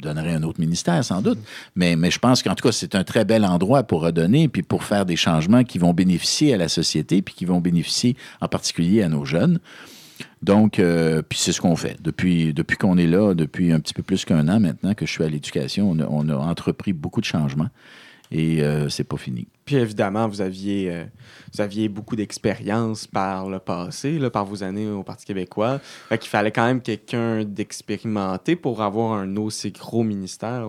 [0.00, 1.38] donneraient un autre ministère sans doute,
[1.74, 4.84] mais, je pense qu'en tout cas, c'est un très bel endroit pour redonner, puis pour
[4.84, 9.02] faire des changements qui vont bénéficier à la société, puis qui vont bénéficier en particulier
[9.02, 9.58] à nos jeunes.
[10.42, 11.96] Donc, euh, puis c'est ce qu'on fait.
[12.02, 15.10] Depuis, depuis qu'on est là, depuis un petit peu plus qu'un an maintenant que je
[15.10, 17.68] suis à l'éducation, on a, on a entrepris beaucoup de changements
[18.30, 19.46] et euh, c'est pas fini.
[19.66, 21.04] Puis évidemment, vous aviez, euh,
[21.52, 25.80] vous aviez beaucoup d'expérience par le passé, là, par vos années au Parti québécois.
[26.08, 30.68] Fait qu'il fallait quand même quelqu'un d'expérimenté pour avoir un aussi gros ministère.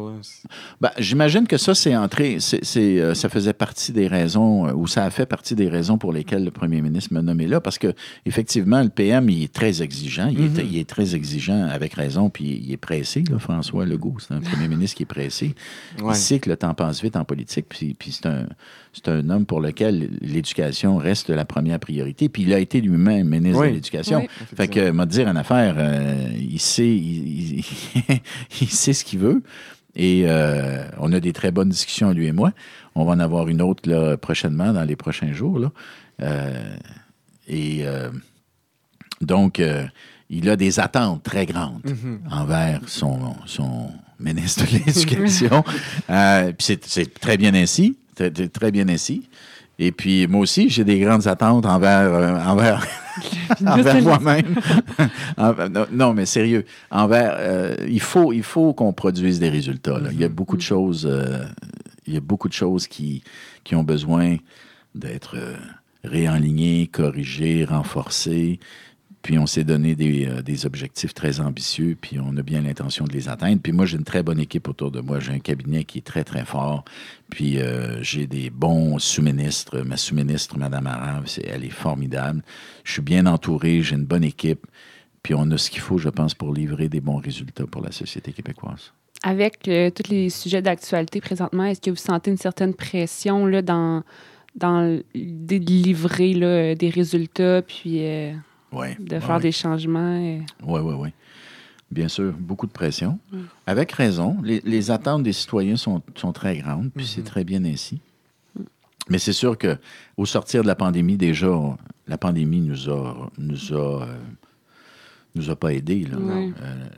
[0.81, 4.87] Ben, J'imagine que ça, c'est entré, c'est, euh, ça faisait partie des raisons, euh, ou
[4.87, 7.77] ça a fait partie des raisons pour lesquelles le premier ministre m'a nommé là, parce
[7.77, 7.93] que
[8.25, 10.27] effectivement, le PM, il est très exigeant.
[10.27, 10.67] Il, est, mm-hmm.
[10.71, 14.15] il est, très exigeant avec raison, puis il est pressé, là, François Legault.
[14.17, 15.53] C'est un premier ministre qui est pressé.
[16.03, 18.47] Il sait que le temps passe vite en politique, puis, puis c'est un
[18.97, 22.29] c'est un homme pour lequel l'éducation reste la première priorité.
[22.29, 24.27] Puis il a été lui-même ministre de l'Éducation.
[24.55, 27.63] fait que, m'a dire une affaire, euh, il, sait, il,
[28.69, 29.43] sait ce qu'il veut.
[29.95, 32.51] Et euh, on a des très bonnes discussions, lui et moi.
[32.95, 35.59] On va en avoir une autre là, prochainement, dans les prochains jours.
[35.59, 35.71] Là.
[36.21, 36.75] Euh,
[37.47, 37.85] et
[39.21, 39.61] donc,
[40.29, 42.33] il a des attentes très grandes mm-hmm.
[42.33, 45.63] envers son, son ministre de l'Éducation.
[46.57, 47.95] puis c'est très bien ainsi
[48.53, 49.29] très, bien ainsi.
[49.79, 52.85] Et puis, moi aussi, j'ai des grandes attentes envers, euh, envers,
[53.65, 54.55] envers moi-même.
[55.91, 56.65] non, mais sérieux.
[56.89, 59.99] Envers, euh, il faut, il faut qu'on produise des résultats.
[60.11, 61.43] Il y a beaucoup de choses, euh,
[62.07, 63.23] il y a beaucoup de choses qui,
[63.63, 64.37] qui ont besoin
[64.95, 65.37] d'être
[66.03, 68.59] réalignées, corrigées, renforcées.
[69.27, 73.11] Puis on s'est donné euh, des, objectifs très ambitieux, puis on a bien l'intention de
[73.11, 73.61] les atteindre.
[73.61, 75.19] Puis moi, j'ai une très bonne équipe autour de moi.
[75.19, 76.85] J'ai un cabinet qui est très, très fort.
[77.29, 79.79] Puis euh, j'ai des bons sous-ministres.
[79.79, 82.41] Ma sous-ministre, Mme Arav, elle est formidable.
[82.85, 84.65] Je suis bien entouré, j'ai une bonne équipe.
[85.23, 87.91] Puis on a ce qu'il faut, je pense, pour livrer des bons résultats pour la
[87.91, 88.93] société québécoise.
[89.23, 93.61] Avec euh, tous les sujets d'actualité présentement, est-ce que vous sentez une certaine pression là,
[93.61, 94.03] dans,
[94.55, 97.61] dans livrer là, des résultats?
[97.61, 98.05] Puis
[98.71, 100.19] de faire des changements.
[100.63, 101.09] Oui, oui, oui.
[101.89, 103.19] Bien sûr, beaucoup de pression.
[103.65, 104.37] Avec raison.
[104.43, 106.01] Les, attentes des citoyens sont,
[106.33, 107.23] très grandes, puis c'est mm-hmm.
[107.23, 108.01] très bien ainsi.
[109.09, 109.77] Mais c'est sûr que
[110.17, 111.47] au sortir de la pandémie, déjà,
[112.07, 114.17] la pandémie nous a nous a euh,
[115.35, 116.05] nous a pas aidés.
[116.11, 116.51] Euh,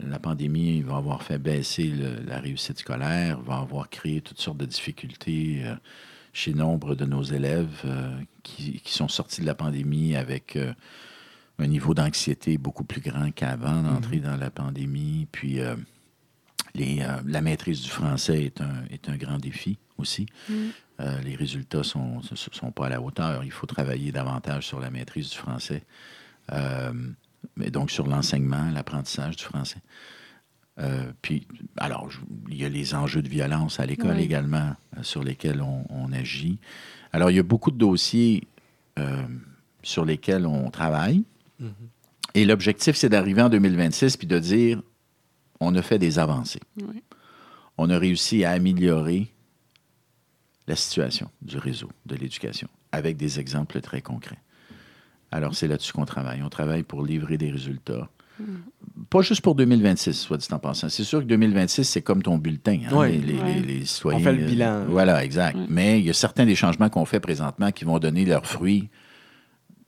[0.08, 1.92] la pandémie va avoir fait baisser
[2.26, 5.74] la réussite scolaire, va avoir créé toutes sortes de difficultés euh,
[6.32, 7.84] chez nombre de nos élèves
[8.42, 10.56] qui, qui, sont sortis de la pandémie avec
[11.60, 14.22] un niveau d'anxiété beaucoup plus grand qu'avant d'entrer mhm.
[14.22, 15.26] dans la pandémie.
[15.30, 15.76] Puis euh,
[16.74, 20.26] les, euh, la maîtrise du français est un, est un grand défi aussi.
[20.48, 20.70] Mhm.
[21.00, 23.44] Euh, les résultats ne sont, sont, pas à la hauteur.
[23.44, 25.82] Il faut travailler davantage sur la maîtrise du français.
[27.56, 29.80] mais donc sur l'enseignement, l'apprentissage du français.
[31.22, 31.46] puis,
[31.76, 32.10] alors,
[32.48, 36.58] il y a les enjeux de violence à l'école également sur lesquels on, on, agit.
[37.12, 38.46] Alors, il y a beaucoup de dossiers
[39.82, 41.24] sur lesquels on travaille.
[42.34, 44.82] Et l'objectif, c'est d'arriver en 2026 puis de dire
[45.60, 46.60] on a fait des avancées.
[47.76, 49.28] On a réussi à améliorer
[50.66, 54.38] la situation du réseau de l'éducation avec des exemples très concrets.
[55.32, 56.42] Alors, c'est là-dessus qu'on travaille.
[56.42, 58.08] On travaille pour livrer des résultats.
[58.38, 58.44] Mm.
[59.10, 60.88] Pas juste pour 2026, soit dit en passant.
[60.88, 62.80] C'est sûr que 2026, c'est comme ton bulletin.
[62.90, 64.84] Hein, les, citoyens, on fait le bilan.
[64.88, 65.58] voilà, exact.
[65.68, 68.88] Mais il y a certains des changements qu'on fait présentement qui vont donner leurs fruits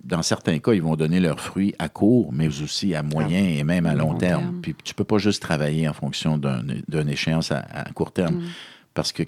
[0.04, 3.62] dans certains cas, ils vont donner leurs fruits à court, mais aussi à moyen et
[3.64, 4.60] même à long, terme.
[4.60, 8.48] Puis tu peux pas juste travailler en fonction d'une échéance à, court terme, mm.
[8.94, 9.22] parce que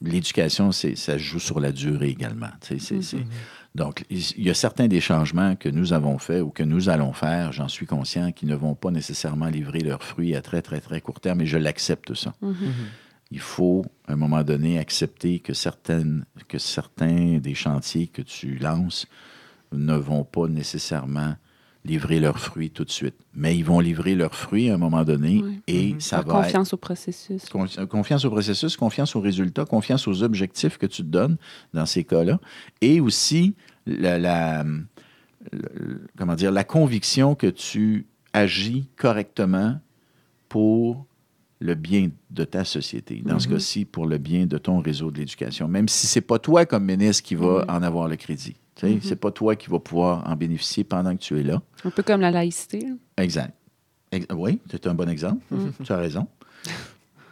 [0.00, 2.50] l'éducation, ça joue sur la durée également.
[2.68, 3.24] Mm-hmm.
[3.76, 7.12] Donc, il y a certains des changements que nous avons faits ou que nous allons
[7.12, 10.80] faire, j'en suis conscient, qui ne vont pas nécessairement livrer leurs fruits à très, très,
[10.80, 12.34] très court terme, et je l'accepte ça.
[12.42, 12.54] Mm-hmm.
[13.30, 18.56] Il faut, à un moment donné, accepter que, certaines, que certains des chantiers que tu
[18.56, 19.06] lances
[19.72, 21.34] ne vont pas nécessairement
[21.84, 23.16] livrer leurs fruits tout de suite.
[23.34, 26.00] Mais ils vont livrer leurs fruits à un moment donné et mhm.
[26.00, 27.44] ça va confiance au processus.
[27.88, 31.36] confiance au processus, confiance aux résultats, confiance aux objectifs que tu te donnes
[31.74, 32.38] dans ces cas-là.
[32.80, 34.64] Et aussi la,
[36.16, 39.80] comment dire, la conviction que tu agis correctement
[40.48, 41.04] pour
[41.58, 43.22] le bien de ta société.
[43.24, 43.54] Dans ce Mhm.
[43.54, 45.68] cas-ci, pour le bien de ton réseau de l'éducation.
[45.68, 47.70] Même si c'est pas toi comme ministre qui va Mhm.
[47.70, 48.56] en avoir le crédit.
[48.90, 49.00] Mhm.
[49.02, 51.60] C'est pas toi qui va pouvoir en bénéficier pendant que tu es là.
[51.84, 52.86] Un peu comme la laïcité.
[53.16, 53.52] Exact.
[54.10, 55.42] Ex- oui, c'est un bon exemple.
[55.50, 55.72] Mhm.
[55.84, 56.26] Tu as raison.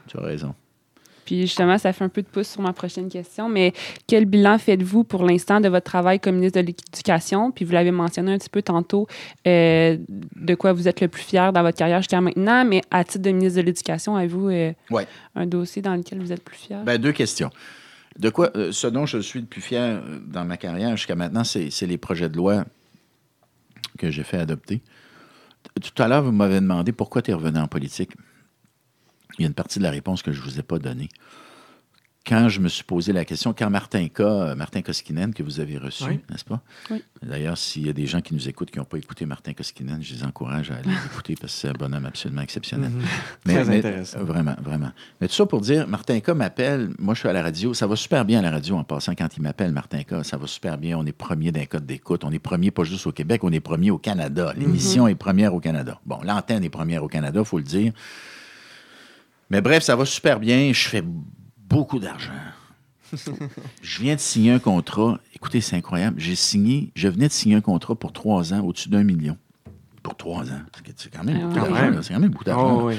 [0.08, 0.54] Tu as raison.
[1.26, 3.72] Puis justement, ça fait un peu de pouce sur ma prochaine question, mais
[4.08, 7.52] quel bilan faites-vous pour l'instant de votre travail comme ministre de l'Éducation?
[7.52, 9.06] Puis vous l'avez mentionné un petit peu tantôt,
[9.46, 13.04] euh, de quoi vous êtes le plus fier dans votre carrière jusqu'à maintenant, mais à
[13.04, 15.06] titre de ministre de l'Éducation, avez-vous euh, Ouais.
[15.36, 16.82] un dossier dans lequel vous êtes plus fier?
[16.82, 17.50] Ben, deux questions.
[18.18, 21.14] De quoi, euh, ce dont je suis le plus fier euh, dans ma carrière jusqu'à
[21.14, 22.64] maintenant, c'est les projets de loi
[23.98, 24.82] que j'ai fait adopter.
[25.80, 28.12] Tout à l'heure, vous m'avez demandé pourquoi tu es revenu en politique.
[29.38, 31.08] Il y a une partie de la réponse que je ne vous ai pas donnée.
[32.30, 35.58] Quand je me suis posé la question, quand Martin K, euh, Martin Koskinen, que vous
[35.58, 36.20] avez reçu, Oui.
[36.30, 36.60] n'est-ce pas?
[36.88, 37.02] Oui.
[37.22, 40.00] D'ailleurs, s'il y a des gens qui nous écoutent qui n'ont pas écouté Martin Koskinen,
[40.00, 42.90] je les encourage à aller l'écouter parce que c'est un bonhomme absolument exceptionnel.
[42.90, 43.02] Mhm.
[43.46, 44.22] Mais- Très mais- intéressant.
[44.22, 44.92] Vraiment, vraiment.
[45.20, 46.90] Mais tout ça pour dire, Martin K m'appelle.
[47.00, 47.74] Moi, je suis à la radio.
[47.74, 50.24] Ça va super bien à la radio en passant quand il m'appelle, Martin K.
[50.24, 50.96] Ça va super bien.
[50.98, 52.22] On est premier d'un code d'écoute.
[52.22, 54.54] On est premier pas juste au Québec, on est premier au Canada.
[54.56, 56.00] L'émission est première au Canada.
[56.06, 57.92] Bon, l'antenne est première au Canada, il faut le dire.
[59.50, 60.72] Mais bref, ça va super bien.
[60.72, 61.02] Je fais
[61.70, 62.32] beaucoup d'argent.
[63.82, 65.18] je viens de signer un contrat.
[65.34, 66.20] Écoutez, c'est incroyable.
[66.20, 69.38] J'ai signé, je venais de signer un contrat pour trois ans au-dessus d'un million.
[70.02, 70.60] Pour trois ans.
[70.96, 72.02] C'est quand même Ah beaucoup d'argent.
[72.02, 72.80] C'est quand même beaucoup d'argent.
[72.82, 72.96] Oh, oui.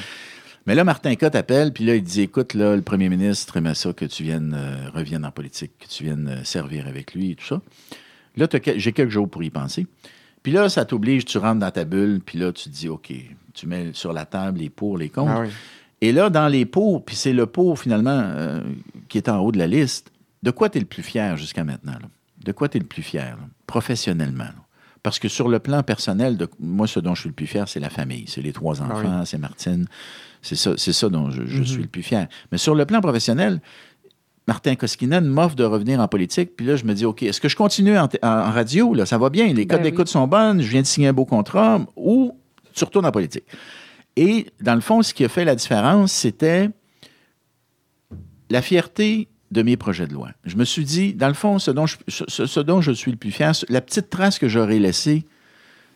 [0.67, 3.73] Mais là, Martin K t'appelle, puis là, il dit Écoute, là, le premier ministre aimait
[3.73, 7.31] ça que tu viennes, euh, reviennes en politique, que tu viennes euh, servir avec lui
[7.31, 7.61] et tout ça.
[8.37, 8.47] Là,
[8.77, 9.87] j'ai quelques jours pour y penser.
[10.43, 13.11] Puis là, ça t'oblige, tu rentres dans ta bulle, puis là, tu te dis OK,
[13.53, 15.31] tu mets sur la table les pour, les contre.
[15.31, 15.49] Ah oui.
[16.01, 18.61] Et là, dans les pour, puis c'est le pour finalement euh,
[19.07, 20.11] qui est en haut de la liste,
[20.43, 21.93] de quoi tu es le plus fier jusqu'à maintenant?
[21.93, 22.07] là?
[22.43, 23.47] De quoi tu es le plus fier, là?
[23.67, 24.43] professionnellement?
[24.45, 24.55] là?
[25.03, 27.67] Parce que sur le plan personnel, de, moi, ce dont je suis le plus fier,
[27.67, 28.25] c'est la famille.
[28.27, 28.93] C'est les trois Ah oui.
[29.05, 29.85] enfants, c'est Martine.
[30.43, 31.65] C'est ça, c'est ça dont je, je Mhm.
[31.65, 32.27] suis le plus fier.
[32.51, 33.61] Mais sur le plan professionnel,
[34.47, 36.55] Martin Koskinen m'offre de revenir en politique.
[36.55, 38.93] Puis là, je me dis, OK, est-ce que je continue en, radio?
[38.93, 39.91] Là, ça va bien, les Ben codes oui.
[39.91, 42.37] d'écoute sont bonnes, je viens de signer un beau contrat, ou
[42.73, 43.43] tu retournes en politique?
[44.21, 46.69] Et dans le fond, ce qui a fait la différence, c'était
[48.49, 50.29] la fierté de mes projets de loi.
[50.45, 53.11] Je me suis dit, dans le fond, ce dont je, ce- ce dont je suis
[53.11, 55.25] le plus fier, la petite trace que j'aurais laissée,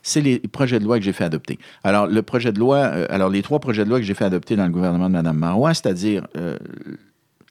[0.01, 1.57] c'est les projets de loi que j'ai fait adopter.
[1.84, 4.26] Alors, le projet de loi, euh, alors les trois projets de loi que j'ai fait
[4.26, 6.57] adopter dans le gouvernement de Mme Marois, c'est-à-dire euh,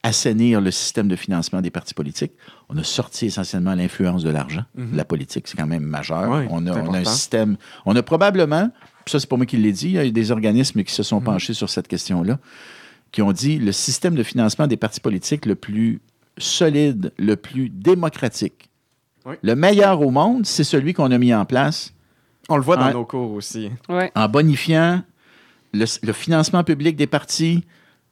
[0.02, 2.32] assainir le système de financement des partis politiques.
[2.68, 4.64] On a sorti essentiellement l'influence de l'argent.
[4.74, 4.96] Mhm.
[4.96, 6.30] La politique, c'est quand même majeur.
[6.30, 7.56] Oui, on, a, c'est on a un système.
[7.86, 8.70] On a probablement,
[9.05, 10.92] puis ça, c'est pas moi qui l'ai dit, il y a eu des organismes qui
[10.92, 11.24] se sont Mhm.
[11.24, 12.38] penchés sur cette question-là,
[13.12, 16.00] qui ont dit le système de financement des partis politiques le plus
[16.38, 18.70] solide, le plus démocratique,
[19.24, 19.34] Oui.
[19.42, 21.92] le meilleur au monde, c'est celui qu'on a mis en place
[22.48, 23.70] On le voit dans nos cours aussi.
[23.88, 24.11] Ouais.
[24.14, 25.02] en bonifiant
[25.72, 27.64] le, le financement public des partis.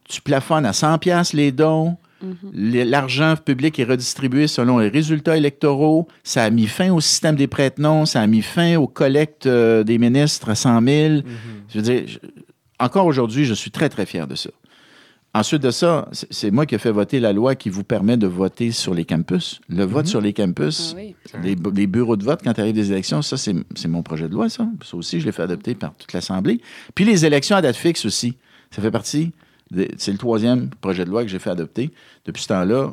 [0.08, 1.96] Tu plafonnes à 100 pièces les dons.
[2.22, 2.84] Mhm.
[2.88, 6.08] L'argent public est redistribué selon les résultats électoraux.
[6.24, 8.06] Ça a mis fin au système des prête-noms.
[8.06, 11.12] Ça a mis fin aux collectes euh, des ministres à 100 000.
[11.14, 11.22] Mhm.
[11.68, 12.18] Je veux dire, je-
[12.78, 14.50] encore aujourd'hui, je suis très, très fier de ça.
[15.34, 18.26] Ensuite de ça, c'est moi qui ai fait voter la loi qui vous permet de
[18.26, 19.62] voter sur les campus.
[19.70, 20.10] Le vote Mhm.
[20.10, 21.14] sur les campus, Ah oui.
[21.42, 24.28] les, bu- les bureaux de vote quand arrive des élections, ça, c'est c'est mon projet
[24.28, 24.66] de loi, ça.
[24.84, 26.60] Ça aussi, je l'ai fait adopter par toute l'Assemblée.
[26.94, 28.36] Puis les élections à date fixe aussi.
[28.70, 29.32] Ça fait partie.
[29.98, 31.90] C'est le troisième projet de loi que j'ai fait adopter.
[32.24, 32.92] Depuis ce temps-là,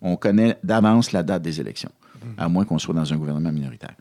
[0.00, 1.90] on connaît d'avance la date des élections,
[2.38, 3.94] à moins qu'on soit dans un gouvernement minoritaire.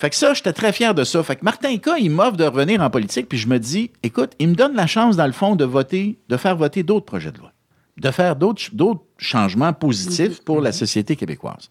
[0.00, 1.22] Fait que ça, j'étais très fier de ça.
[1.24, 4.32] Fait que Martin K, il m'offre de revenir en politique, puis je me dis, écoute,
[4.38, 7.32] il me donne la chance, dans le fond, de voter, de faire voter d'autres projets
[7.32, 7.52] de loi,
[8.00, 11.68] de faire d'autres ch- d'autres changements positifs pour la société québécoise.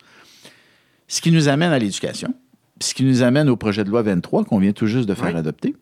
[1.08, 2.34] Ce qui nous amène à l'éducation,
[2.82, 5.34] ce qui nous amène au projet de loi 23 qu'on vient tout juste de faire
[5.34, 5.40] Oui.
[5.40, 5.76] adopter,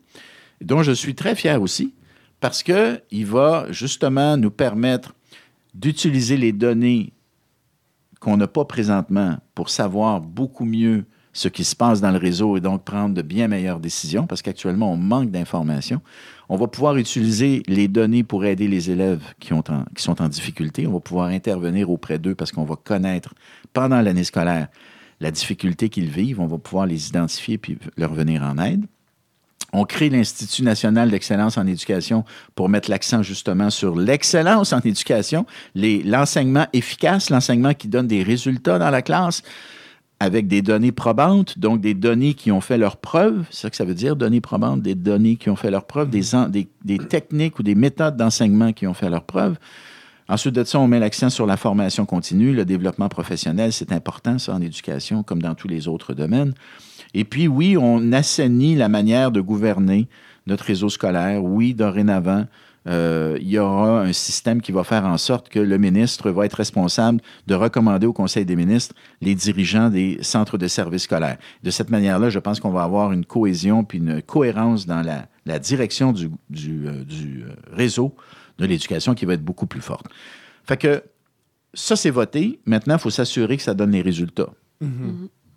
[0.60, 1.94] dont je suis très fier aussi,
[2.40, 5.14] parce qu'il va justement nous permettre
[5.74, 7.12] d'utiliser les données
[8.20, 11.04] qu'on n'a pas présentement pour savoir beaucoup mieux
[11.36, 14.40] ce qui se passe dans le réseau et donc prendre de bien meilleures décisions, parce
[14.40, 16.00] qu'actuellement, on manque d'informations.
[16.48, 19.50] On va pouvoir utiliser les données pour aider les élèves qui,
[19.96, 20.86] sont en difficulté.
[20.86, 23.34] On va pouvoir intervenir auprès d'eux parce qu'on va connaître
[23.74, 24.68] pendant l'année scolaire
[25.20, 26.40] la difficulté qu'ils vivent.
[26.40, 28.86] On va pouvoir les identifier puis leur venir en aide.
[29.72, 35.44] On crée l'Institut national d'excellence en éducation pour mettre l'accent justement sur l'excellence en éducation,
[35.74, 39.42] l'enseignement efficace, l'enseignement qui donne des résultats dans la classe
[40.18, 43.44] avec des données probantes, donc des données qui ont fait leurs preuves.
[43.50, 46.68] C'est ça que ça veut dire, données probantes, des données qui ont fait en- des,
[46.84, 49.56] des techniques ou des méthodes d'enseignement qui ont fait leurs preuves.
[50.28, 53.72] Ensuite de ça, on met l'accent sur la formation continue, le développement professionnel.
[53.72, 56.54] C'est important, ça, en éducation, comme dans tous les autres domaines.
[57.18, 60.06] Et puis, oui, on assainit la manière de gouverner
[60.46, 61.42] notre réseau scolaire.
[61.42, 62.44] Oui, dorénavant,
[62.86, 66.44] euh, il y aura un système qui va faire en sorte que le ministre va
[66.44, 71.38] être responsable de recommander au Conseil des ministres les dirigeants des centres de services scolaires.
[71.62, 75.26] De cette manière-là, je pense qu'on va avoir une cohésion puis une cohérence dans la,
[75.46, 78.14] la direction du, du, euh, du, euh, réseau
[78.58, 80.04] de l'éducation qui va être beaucoup plus forte.
[80.64, 81.02] Fait que
[81.72, 82.60] ça, c'est voté.
[82.66, 84.50] Maintenant, il faut s'assurer que ça donne les résultats.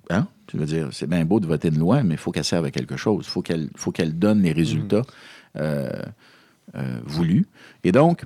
[0.10, 0.28] Hein?
[0.48, 2.66] Tu veux dire, c'est bien beau de voter une loi, mais il faut qu'elle serve
[2.66, 3.26] à quelque chose.
[3.28, 5.04] Il faut qu'elle faut qu'elle donne les résultats
[5.58, 5.90] euh,
[6.76, 7.48] euh, voulus.
[7.84, 8.24] Et donc,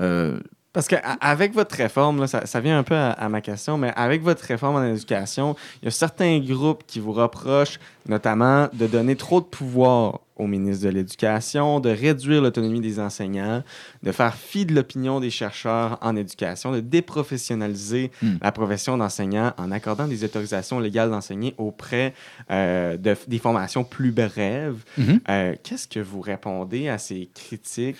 [0.00, 0.38] euh,
[0.72, 3.92] Parce qu'avec votre réforme, là, ça, ça vient un peu à, à ma question, mais
[3.96, 8.86] avec votre réforme en éducation, il y a certains groupes qui vous reprochent notamment de
[8.86, 13.62] donner trop de pouvoir au ministre de l'Éducation, de réduire l'autonomie des enseignants,
[14.04, 18.36] de faire fi de l'opinion des chercheurs en éducation, de déprofessionnaliser Hmm.
[18.42, 22.14] la profession d'enseignant en accordant des autorisations légales d'enseigner auprès
[22.50, 24.76] euh, de, des formations plus brèves.
[24.98, 25.20] Mhm.
[25.28, 27.96] Euh, Qu'est-ce que vous répondez à ces critiques?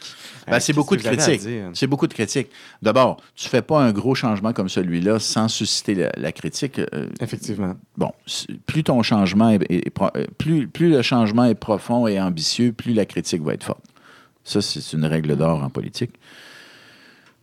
[0.46, 1.40] Euh, Ben, c'est beaucoup de critiques.
[1.72, 2.48] C'est beaucoup de critiques.
[2.82, 6.80] D'abord, tu fais pas un gros changement comme celui-là sans susciter la, la critique.
[7.20, 7.74] Effectivement.
[7.96, 8.12] bon,
[8.66, 12.72] plus ton changement est, est- est pro- plus, plus le changement est profond et ambitieux,
[12.72, 13.84] plus la critique va être forte.
[14.44, 16.12] Ça, c'est une règle d'or en politique.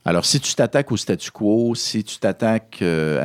[0.03, 3.19] Alors, si tu t'attaques au statu quo, si tu t'attaques euh,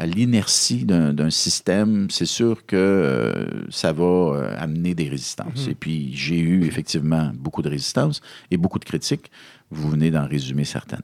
[0.00, 5.66] à l'inertie d'un système, c'est sûr que euh, ça va euh, amener des résistances.
[5.66, 5.70] Mhm.
[5.70, 8.20] Et puis, j'ai eu effectivement beaucoup de résistances
[8.50, 9.30] et beaucoup de critiques.
[9.70, 11.02] Vous venez d'en résumer certaines.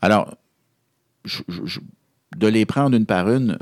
[0.00, 0.32] Alors,
[1.24, 1.80] je- je- je-
[2.36, 3.58] de les prendre une par une,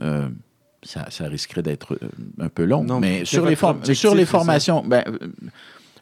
[0.82, 1.98] ça, ça risquerait d'être
[2.38, 2.84] un peu long.
[2.84, 5.03] Non, mais mais sur les, objectif, sur les formations, ben,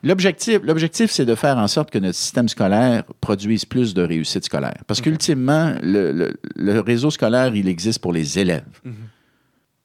[0.02, 4.44] l'objectif, l'objectif, c'est de faire en sorte que notre système scolaire produise plus de réussite
[4.44, 4.82] scolaire.
[4.86, 8.64] Parce qu'ultimement, le, le- le réseau scolaire, il existe pour les élèves.
[8.84, 8.94] Mhm.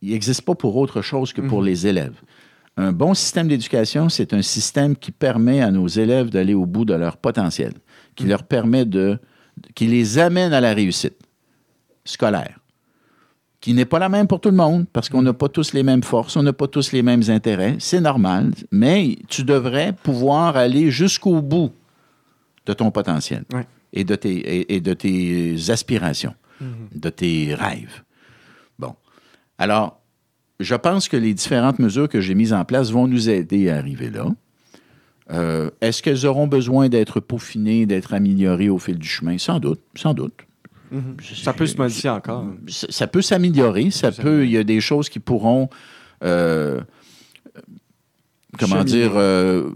[0.01, 1.65] Il n'existe pas pour autre chose que pour Mhm.
[1.67, 2.15] les élèves.
[2.75, 6.85] Un bon système d'éducation, c'est un système qui permet à nos élèves d'aller au bout
[6.85, 7.73] de leur potentiel,
[8.15, 8.29] qui Mhm.
[8.29, 9.19] leur permet de,
[9.75, 11.17] qui les amène à la réussite
[12.05, 12.59] scolaire,
[13.63, 15.83] qui n'est pas la même pour tout le monde, parce qu'on n'a pas tous les
[15.83, 20.57] mêmes forces, on n'a pas tous les mêmes intérêts, c'est normal, mais tu devrais pouvoir
[20.57, 21.71] aller jusqu'au bout
[22.65, 23.65] de ton potentiel Ouais.
[23.93, 26.89] et, de tes, et, et de tes aspirations, Mhm.
[26.99, 28.03] de tes rêves.
[28.77, 28.95] Bon.
[29.57, 30.01] Alors,
[30.59, 33.77] je pense que les différentes mesures que j'ai mises en place vont nous aider à
[33.77, 34.25] arriver là.
[35.31, 39.37] Euh, Est-ce qu'elles auront besoin d'être peaufinées, d'être améliorées au fil du chemin?
[39.37, 40.33] Sans doute, sans doute.
[40.93, 41.17] Mhm.
[41.43, 42.45] Ça peut se modifier encore.
[42.67, 45.69] Ça, ça peut s'améliorer, ça Ça peut, il y a des choses qui pourront,
[46.23, 46.79] euh,
[48.59, 48.85] comment Cheminer.
[48.85, 49.71] dire, euh,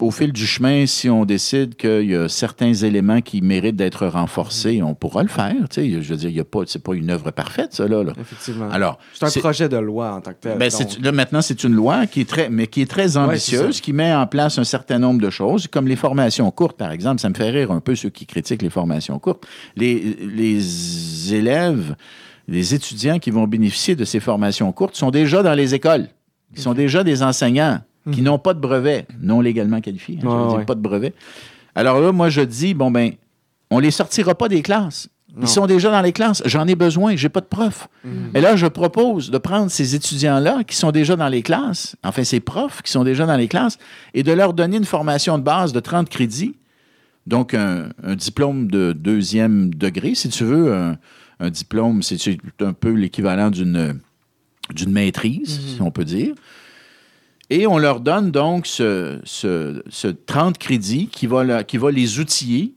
[0.00, 4.06] au fil du chemin, si on décide qu'il y a certains éléments qui méritent d'être
[4.06, 5.54] renforcés, on pourra le faire.
[5.70, 6.02] tu sais.
[6.02, 8.02] Je veux dire, il y a pas, c'est pas une œuvre parfaite, ça là.
[8.02, 8.12] là.
[8.20, 8.70] Effectivement.
[8.70, 10.58] Alors, c'est un projet de loi en tant que tel.
[10.58, 13.80] ben, donc- là, maintenant, c'est une loi qui est très, mais qui est très ambitieuse,
[13.80, 17.20] qui met en place un certain nombre de choses, comme les formations courtes, par exemple.
[17.20, 19.46] Ça me fait rire un peu ceux qui critiquent les formations courtes.
[19.76, 21.94] Les, les élèves,
[22.48, 26.08] les étudiants qui vont bénéficier de ces formations courtes sont déjà dans les écoles.
[26.56, 27.80] Ils sont déjà des enseignants
[28.12, 28.26] qui Mhm.
[28.26, 30.16] n'ont pas de brevet, non légalement qualifiés.
[30.18, 31.12] hein, je veux dire, pas de brevet.
[31.74, 33.12] Alors là, moi, je dis, bon, ben,
[33.70, 35.08] on les sortira pas des classes.
[35.36, 35.42] Non.
[35.42, 36.42] Ils sont déjà dans les classes.
[36.44, 37.14] J'en ai besoin.
[37.14, 37.88] J'ai pas de prof.
[38.04, 38.30] Mhm.
[38.34, 42.24] Et là, je propose de prendre ces étudiants-là qui sont déjà dans les classes, enfin
[42.24, 43.78] ces profs qui sont déjà dans les classes,
[44.14, 46.56] et de leur donner une formation de base de 30 crédits,
[47.28, 50.96] donc un, un diplôme de deuxième degré, si tu veux, un,
[51.38, 52.16] un diplôme, c'est
[52.60, 54.00] un peu l'équivalent d'une
[54.74, 56.34] d'une maîtrise, si on peut dire.
[57.50, 62.18] Et on leur donne donc ce, ce- ce 30 crédits qui va, qui va les
[62.20, 62.74] outiller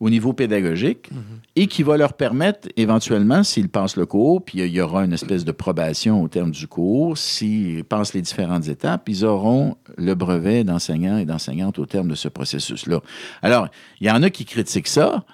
[0.00, 1.10] au niveau pédagogique
[1.56, 5.12] et qui va leur permettre, éventuellement, s'ils passent le cours, puis il y aura une
[5.12, 10.14] espèce de probation au terme du cours, s'ils passent les différentes étapes, ils auront le
[10.14, 13.00] brevet d'enseignant et d'enseignante au terme de ce processus-là.
[13.42, 13.66] Alors,
[14.00, 15.24] il y en a qui critiquent ça,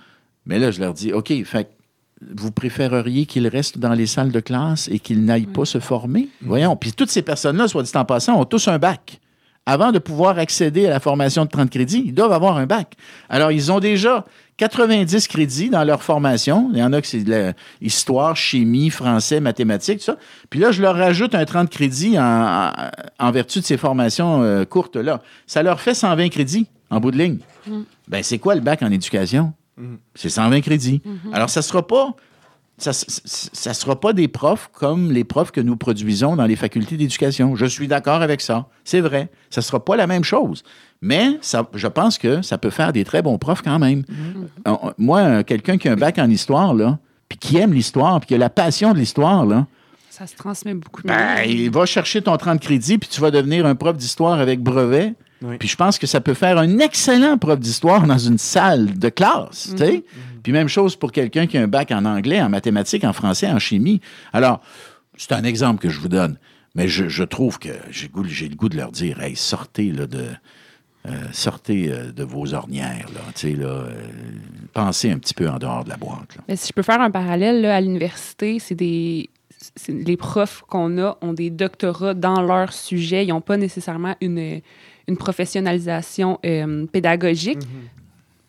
[0.46, 1.68] mais là, je leur dis, OK, fait
[2.34, 6.28] vous préféreriez qu'ils restent dans les salles de classe et qu'ils n'aillent pas se former?
[6.42, 6.76] Voyons.
[6.76, 9.20] Puis toutes ces personnes-là, soit dit en passant, ont tous un bac.
[9.66, 12.92] Avant de pouvoir accéder à la formation de 30 crédits, ils doivent avoir un bac.
[13.30, 14.26] Alors, ils ont déjà
[14.58, 16.68] 90 crédits dans leur formation.
[16.72, 20.16] Il y en a que c'est de la histoire, chimie, français, mathématiques, tout ça.
[20.50, 22.72] Puis là, je leur rajoute un 30 crédits en, en-
[23.18, 25.22] en vertu de ces formations euh, courtes-là.
[25.46, 27.38] Ça leur fait 120 crédits en bout de ligne.
[28.06, 29.54] Ben, c'est quoi le bac en éducation?
[29.76, 29.98] Mhm.
[30.14, 31.02] C'est 120 crédits.
[31.32, 32.14] Alors, ça sera pas.
[32.76, 36.96] Ça ne sera pas des profs comme les profs que nous produisons dans les facultés
[36.96, 37.54] d'éducation.
[37.54, 38.66] Je suis d'accord avec ça.
[38.82, 39.30] C'est vrai.
[39.50, 40.64] Ça ne sera pas la même chose.
[41.00, 44.02] Mais ça, je pense que ça peut faire des très bons profs quand même.
[44.66, 46.98] On- on- Moi, euh, quelqu'un qui a un bac en histoire, là,
[47.28, 49.66] puis qui aime l'histoire, puis qui a la passion de l'histoire, là,
[50.10, 51.12] Ça se transmet beaucoup mieux.
[51.14, 54.60] ben, il va chercher ton 30 crédits, puis tu vas devenir un prof d'histoire avec
[54.60, 55.14] brevet.
[55.44, 55.56] Oui.
[55.58, 59.08] Puis je pense que ça peut faire un excellent prof d'histoire dans une salle de
[59.10, 59.70] classe.
[59.72, 60.04] tu sais.
[60.42, 63.48] Puis même chose pour quelqu'un qui a un bac en anglais, en mathématiques, en français,
[63.48, 64.00] en chimie.
[64.32, 64.60] Alors,
[65.16, 66.38] c'est un exemple que je vous donne.
[66.74, 69.36] Mais je, je trouve que j'ai le goût- j'ai le goût de leur dire hey,
[69.36, 70.24] sortez là, de.
[71.06, 73.92] euh, sortez euh, de vos ornières, là, tu sais, là, euh,
[74.72, 76.34] pensez un petit peu en dehors de la boîte.
[76.36, 76.42] là.
[76.48, 79.30] Mais si je peux faire un parallèle, là, à l'université, c'est des.
[79.76, 83.24] c'est- Les profs qu'on a ont des doctorats dans leur sujet.
[83.24, 84.60] Ils n'ont pas nécessairement une,
[85.08, 87.58] une professionnalisation euh, pédagogique.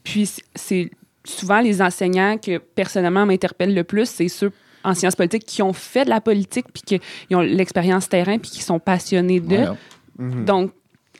[0.03, 0.91] Puis c- c'est
[1.25, 4.51] souvent les enseignants que personnellement m'interpellent le plus, c'est ceux
[4.83, 6.83] en sciences politiques qui ont fait de la politique, puis
[7.25, 9.47] qui ont l'expérience terrain, puis qui sont passionnés de.
[9.55, 9.75] Voilà.
[10.19, 10.45] Mhm.
[10.45, 10.71] Donc,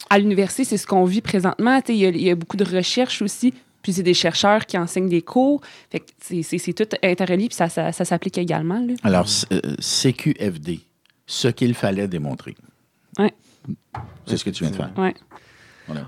[0.10, 1.82] à l'université, c'est ce qu'on vit présentement.
[1.82, 3.54] Tu sais, Il y, a- il y a beaucoup de recherches aussi.
[3.82, 5.62] Puis c'est des chercheurs qui enseignent des cours.
[5.92, 8.80] Fait que c'est- c'est c'est tout interrelié, puis ça, ça, ça s'applique également.
[8.80, 8.94] Là.
[9.04, 10.80] Alors, c- euh, CQFD,
[11.28, 12.56] ce qu'il fallait démontrer.
[13.20, 13.32] Ouais.
[14.26, 14.92] C'est ce que tu viens de faire.
[14.98, 15.14] Ouais.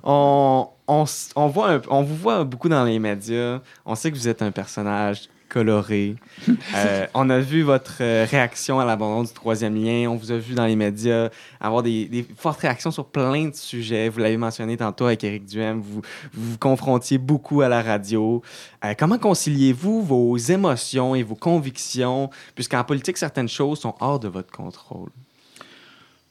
[0.04, 3.60] On, on, s- on voit un- on vous voit beaucoup dans les médias.
[3.86, 6.16] On sait que vous êtes un personnage coloré.
[6.76, 10.10] Euh, on a vu votre euh, réaction à l'abandon du troisième lien.
[10.10, 11.30] On vous a vu dans les médias
[11.62, 14.10] avoir des, des fortes réactions sur plein de sujets.
[14.10, 15.80] Vous l'avez mentionné tantôt avec Éric Duhem.
[15.80, 16.02] Vous
[16.34, 18.42] vous, vous confrontiez beaucoup à la radio.
[18.84, 24.28] Euh, comment conciliez-vous vos émotions et vos convictions, puisqu'en politique, certaines choses sont hors de
[24.28, 25.10] votre contrôle?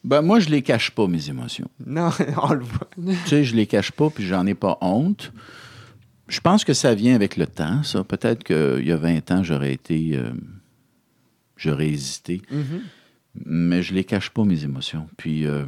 [0.04, 1.68] Ben, moi, je les cache pas, mes émotions.
[1.84, 2.10] Non,
[2.42, 2.88] on le voit.
[2.96, 5.32] tu sais, je les cache pas, puis j'en ai pas honte.
[6.28, 8.04] Je pense que ça vient avec le temps, ça.
[8.04, 10.16] Peut-être qu'il y a 20 ans, j'aurais été...
[10.16, 10.30] euh,
[11.56, 12.42] j'aurais hésité.
[13.44, 15.08] Mais je les cache pas, mes émotions.
[15.16, 15.46] Puis...
[15.46, 15.64] euh,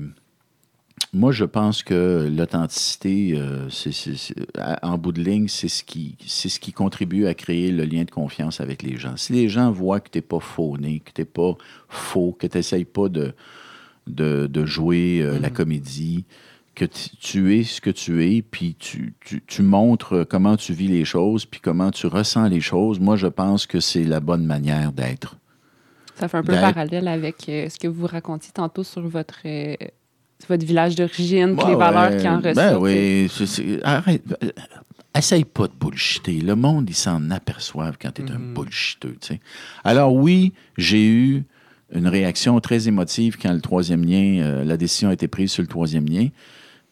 [1.12, 3.68] moi, je pense que l'authenticité, euh,
[4.82, 8.10] en bout de ligne, c'est ce, qui, ce qui contribue à créer le lien de
[8.10, 9.16] confiance avec les gens.
[9.16, 11.56] Si les gens voient que tu n'es pas fauné, que tu n'es pas
[11.88, 13.32] faux, que tu n'essayes pas de,
[14.09, 16.24] de, de jouer euh, la comédie,
[16.74, 20.86] que tu- es ce que tu es, puis tu, tu- tu montres comment tu vis
[20.88, 24.44] les choses, puis comment tu ressens les choses, moi, je pense que c'est la bonne
[24.44, 25.36] manière d'être.
[26.14, 29.74] Ça fait un peu parallèle avec euh, ce que vous racontiez tantôt sur votre, euh,
[30.48, 32.16] votre village d'origine, puis Ouais, les valeurs ouais.
[32.18, 32.82] qui en Ben ressortent.
[32.82, 34.22] oui, c'est- c'est- arrête.
[34.44, 34.50] euh,
[35.16, 36.40] Essaye pas de bullshiter.
[36.40, 39.16] Le monde, il s'en aperçoit quand tu es un bullshiteux.
[39.20, 39.40] tu sais.
[39.82, 41.44] Alors oui, j'ai eu
[41.93, 45.62] une réaction très émotive quand le troisième lien, euh, la décision a été prise sur
[45.62, 46.28] le troisième lien,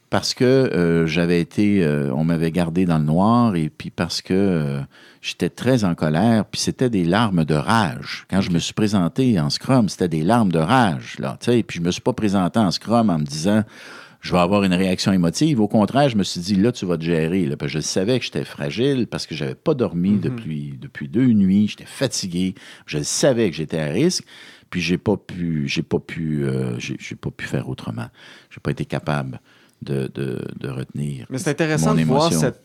[0.09, 4.23] parce que euh, j'avais été, euh, on m'avait gardé dans le noir, et puis parce
[4.23, 4.81] que
[5.21, 8.27] j'étais très en colère, puis c'était des larmes de rage.
[8.31, 11.63] Quand je me suis présenté en scrum, c'était des larmes de rage, là, tu sais,
[11.63, 13.65] puis je me suis pas présenté en scrum en me disant
[14.27, 15.61] je vais avoir une réaction émotive.
[15.61, 17.47] Au contraire, je me suis dit, là, tu vas te gérer.
[17.47, 21.07] Là, parce que je savais que j'étais fragile parce que j'avais pas dormi depuis, depuis
[21.07, 21.69] deux nuits.
[21.69, 22.57] J'étais fatigué.
[22.87, 24.25] Je savais que j'étais à risque.
[24.71, 28.07] Puis j'ai pas pu, j'ai pas pu, euh, j'ai pas pu faire autrement.
[28.51, 29.41] J'ai pas été capable
[29.83, 31.27] de, de, de retenir.
[31.31, 32.61] Mais c'est intéressant mon de voir cette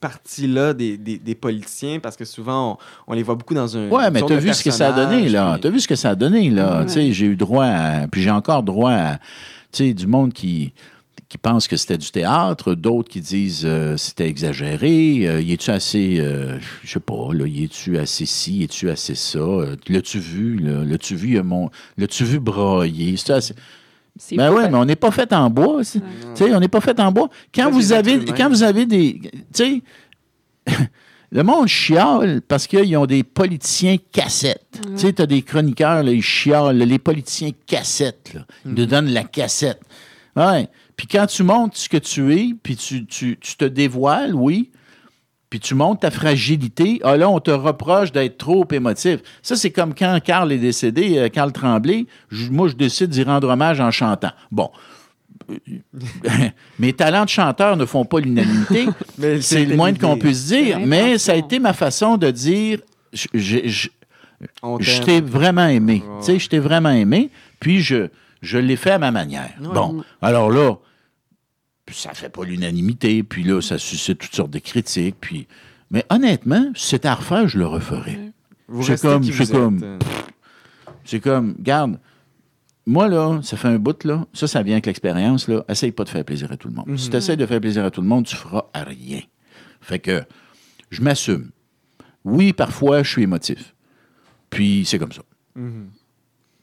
[0.00, 2.72] partie-là des, des, des politiciens parce que souvent,
[3.06, 3.88] on, on les voit beaucoup dans un.
[3.88, 5.58] Ouais, mais t'as de vu ce que ça a donné, là.
[5.60, 6.84] T'as vu ce que ça a donné, là.
[6.84, 8.08] Tu sais, j'ai eu droit à.
[8.08, 9.18] Puis j'ai encore droit à.
[9.70, 10.72] Tu sais, du monde qui
[11.32, 15.70] qui pense que c'était du théâtre, d'autres qui disent euh, c'était exagéré, euh, y es-tu
[15.70, 19.74] assez, euh, je sais pas, là, y es-tu assez ci, y es-tu assez ça, euh,
[19.88, 23.54] l'as-tu vu, là, l'as-tu vu, euh, mon, l'as-tu vu broyer, c'est assez...
[24.36, 25.80] Ben ouais, fa- mais on n'est pas fait en bois.
[25.82, 25.98] Tu
[26.34, 27.30] sais, on n'est pas fait en bois.
[27.54, 29.82] Quand vous avez, quand vous avez des, tu sais,
[31.30, 34.80] le monde chiale parce qu'ils ont des politiciens cassettes.
[34.82, 38.44] Tu sais, t'as des chroniqueurs, là, ils chialent, là, les politiciens cassettes, là.
[38.66, 39.80] Ils nous donnent la cassette.
[40.36, 40.68] Ouais.
[41.02, 44.70] Puis quand tu montres ce que tu es, puis tu, tu, tu te dévoiles, oui,
[45.50, 49.18] puis tu montres ta fragilité, ah là, on te reproche d'être trop émotif.
[49.42, 53.24] Ça, c'est comme quand Carl est décédé, euh, Carl Tremblay, je- moi, je décide d'y
[53.24, 54.30] rendre hommage en chantant.
[54.52, 54.70] Bon.
[56.78, 58.86] Mes talents de chanteur ne font pas l'unanimité,
[59.40, 62.78] c'est le moins qu'on puisse dire, mais ça a été ma façon de dire,
[63.12, 63.88] je, je- je-
[64.62, 65.04] On je t'aime.
[65.04, 66.02] t'ai vraiment aimé.
[66.20, 67.30] Tu sais, je t'ai vraiment aimé,
[67.60, 68.08] puis je,
[68.40, 69.50] je l'ai fait à ma manière.
[69.60, 69.68] Ouais.
[69.74, 70.74] Bon, alors là,
[71.92, 75.46] ça fait pas l'unanimité, puis là, ça suscite toutes sortes de critiques, puis...
[75.90, 78.18] Mais honnêtement, si c'était à refaire, je le referais.
[78.66, 79.98] Vous c'est comme- qui c'est vous comme- êtes, euh?
[81.04, 81.98] C'est comme, garde,
[82.86, 86.04] moi, là, ça fait un bout, là, ça, ça vient avec l'expérience, là, essaye pas
[86.04, 86.98] de faire plaisir à tout le monde.
[86.98, 89.20] Si tu essaies de faire plaisir à tout le monde, tu feras à rien.
[89.82, 90.22] Fait que,
[90.90, 91.50] je m'assume.
[92.24, 93.74] Oui, parfois, je suis émotif.
[94.48, 95.22] Puis, c'est comme ça.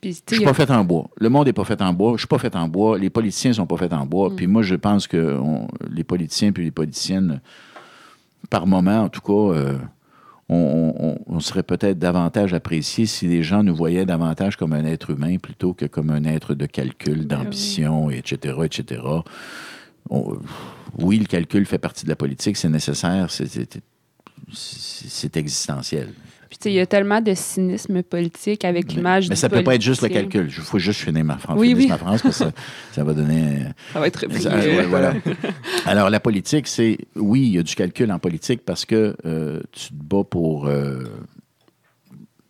[0.01, 1.09] Puis, Je suis pas fait en bois.
[1.17, 2.13] Le monde n'est pas fait en bois.
[2.13, 2.97] Je suis pas fait en bois.
[2.97, 4.33] Les politiciens sont pas faits en bois.
[4.35, 7.41] Puis moi, je pense que on- les politiciens puis les politiciennes,
[8.49, 9.77] par moment, en tout cas, euh,
[10.47, 14.85] on, on- on serait peut-être davantage apprécié si les gens nous voyaient davantage comme un
[14.85, 19.01] être humain plutôt que comme un être de calcul, d'ambition, etc., etc.
[20.97, 23.77] oui, le calcul fait partie de la politique, c'est nécessaire, c'est
[25.37, 26.13] existentiel.
[26.65, 29.75] Il y a tellement de cynisme politique avec Mais, l'image mais du ça peut pas
[29.75, 30.45] être juste le calcul.
[30.47, 31.57] Il faut juste finir ma phrase.
[31.57, 32.51] Oui, ma phrase parce que ça,
[32.91, 33.63] ça va donner.
[33.93, 34.25] Ça va être.
[34.33, 35.13] Ça, ouais, voilà.
[35.85, 36.97] Alors, la politique, c'est.
[37.15, 40.67] Oui, il y a du calcul en politique parce que euh, tu te bats pour.
[40.67, 41.05] euh,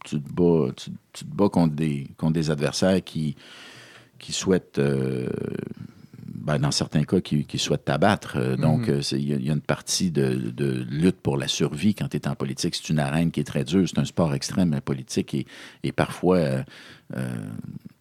[0.06, 3.36] tu, te bats, tu, tu te bats contre des, contre des adversaires qui,
[4.18, 4.80] qui souhaitent.
[4.80, 5.28] euh,
[6.50, 8.38] ben, dans certains cas, qui, qui souhaitent t'abattre.
[8.38, 11.22] Euh, Donc, euh, c'est- il y, a- il y a une partie de, de lutte
[11.22, 12.74] pour la survie quand tu es en politique.
[12.76, 13.88] C'est une arène qui est très dure.
[13.88, 15.34] C'est un sport extrême, la politique.
[15.36, 15.46] Et,
[15.84, 16.64] et parfois, euh,
[17.18, 17.28] euh,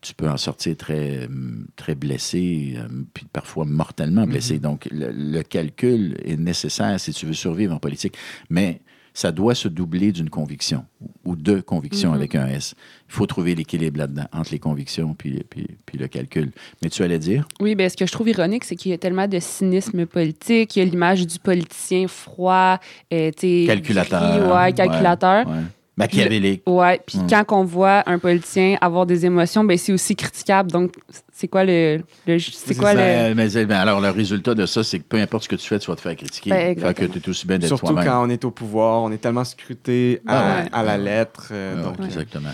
[0.00, 1.28] tu peux en sortir très,
[1.76, 4.58] très blessé, euh, puis parfois mortellement blessé.
[4.58, 8.14] Donc, le, le calcul est nécessaire si tu veux survivre en politique.
[8.50, 8.80] Mais
[9.18, 10.84] ça doit se doubler d'une conviction
[11.24, 12.14] ou de convictions Mhm.
[12.16, 12.76] avec un S.
[13.08, 16.52] Il faut trouver l'équilibre là-dedans, entre les convictions puis, puis, puis le calcul.
[16.82, 17.48] Mais tu allais dire?
[17.58, 20.76] Oui, bien, ce que je trouve ironique, c'est qu'il y a tellement de cynisme politique.
[20.76, 22.78] Il y a l'image du politicien froid,
[23.12, 23.32] euh,
[23.66, 24.20] Calculateur.
[24.38, 25.48] gris, ouais, calculateur.
[25.48, 25.62] Ouais, ouais.
[25.98, 26.62] Machiavélique.
[26.66, 27.26] Ouais, puis Mm.
[27.28, 30.70] quand on voit un politicien avoir des émotions, ben c'est aussi critiquable.
[30.70, 30.92] Donc,
[31.32, 33.28] c'est quoi le, le- c'est quoi ça.
[33.28, 35.56] le Mais, mais- mais alors, le résultat de ça, c'est que peu importe ce que
[35.56, 36.50] tu fais, tu vas te faire critiquer.
[36.50, 38.04] Ben, fait que tu es aussi bien d'être Surtout toi-même.
[38.06, 40.68] quand on est au pouvoir, on est tellement scruté à, Ah ouais.
[40.72, 41.48] à la lettre.
[41.52, 42.50] euh, Ah, donc, euh, Exactement.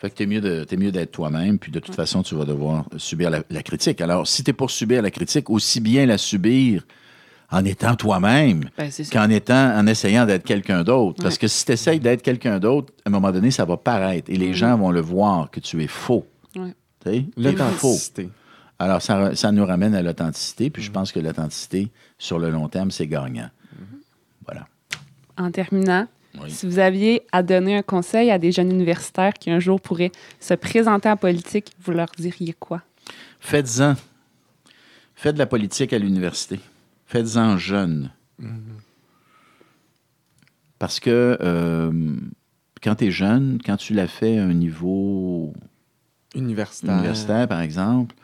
[0.00, 2.44] Fait que t'es mieux de- t'es mieux d'être toi-même, puis de toute façon, tu vas
[2.44, 4.00] devoir subir la, la critique.
[4.00, 6.86] Alors, si t'es pour subir la critique, aussi bien la subir
[7.50, 11.22] en étant toi-même Ben, qu'en étant, en essayant d'être quelqu'un d'autre.
[11.22, 14.30] Parce que si tu essayes d'être quelqu'un d'autre, à un moment donné, ça va paraître.
[14.30, 14.54] Et les Mhm.
[14.54, 16.26] gens vont le voir que tu es faux.
[16.56, 16.74] Ouais.
[17.04, 17.10] Tu sais?
[17.10, 17.40] T'es faux.
[17.40, 18.28] L'authenticité.
[18.78, 21.88] Alors, ça, ça nous ramène à l'authenticité, puis je pense que l'authenticité,
[22.18, 23.48] sur le long terme, c'est gagnant.
[24.46, 24.66] Voilà.
[25.36, 26.06] En terminant,
[26.40, 26.50] Oui.
[26.50, 30.12] si vous aviez à donner un conseil à des jeunes universitaires qui un jour pourraient
[30.38, 32.82] se présenter en politique, vous leur diriez quoi?
[33.40, 33.94] Faites-en.
[35.16, 36.60] Faites de la politique à l'université.
[37.08, 38.10] Faites-en jeune.
[40.78, 42.16] Parce que euh,
[42.82, 45.54] quand tu es jeune, quand tu l'as fait à un niveau
[46.34, 46.98] Universitaire.
[46.98, 48.14] universitaire, par exemple,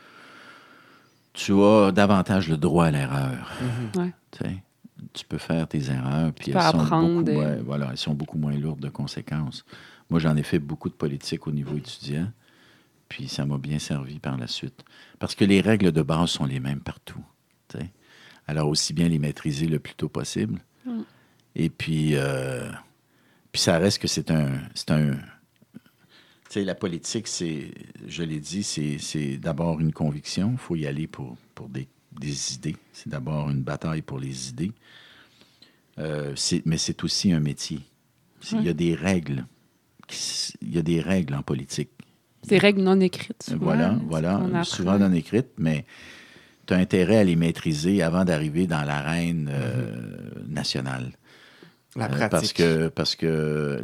[1.33, 3.51] tu as davantage le droit à l'erreur.
[3.97, 4.13] Ouais.
[5.13, 8.37] Tu peux faire tes erreurs, puis elles sont, apprendre beaucoup, ouais, voilà, elles sont beaucoup
[8.37, 9.65] moins lourdes de conséquences.
[10.11, 12.31] Moi, j'en ai fait beaucoup de politique au niveau étudiant,
[13.09, 14.85] puis ça m'a bien servi par la suite.
[15.17, 17.23] Parce que les règles de base sont les mêmes partout.
[18.47, 20.59] Alors, aussi bien les maîtriser le plus tôt possible.
[20.85, 21.01] Mm.
[21.55, 22.69] Et puis, euh,
[23.51, 24.49] puis ça reste que c'est un...
[24.73, 25.11] C'est un
[26.49, 27.71] tu sais, la politique, c'est,
[28.07, 30.51] je l'ai dit, c'est, d'abord une conviction.
[30.51, 31.87] Il faut y aller pour, pour des,
[32.19, 32.75] des idées.
[32.93, 34.71] C'est d'abord une bataille pour les idées.
[35.97, 36.35] Euh,
[36.65, 37.79] mais c'est aussi un métier.
[38.51, 39.45] Il y a des règles.
[40.61, 41.89] Il y a des règles en politique.
[42.47, 43.41] Ces règles non écrites.
[43.41, 44.63] souvent, Voilà, hein, voilà.
[44.63, 45.85] Souvent non écrites, mais
[46.65, 49.91] tu as intérêt à les maîtriser avant d'arriver dans l'arène euh,
[50.47, 51.11] nationale.
[51.95, 52.29] La Euh, pratique.
[52.31, 53.81] parce que, parce que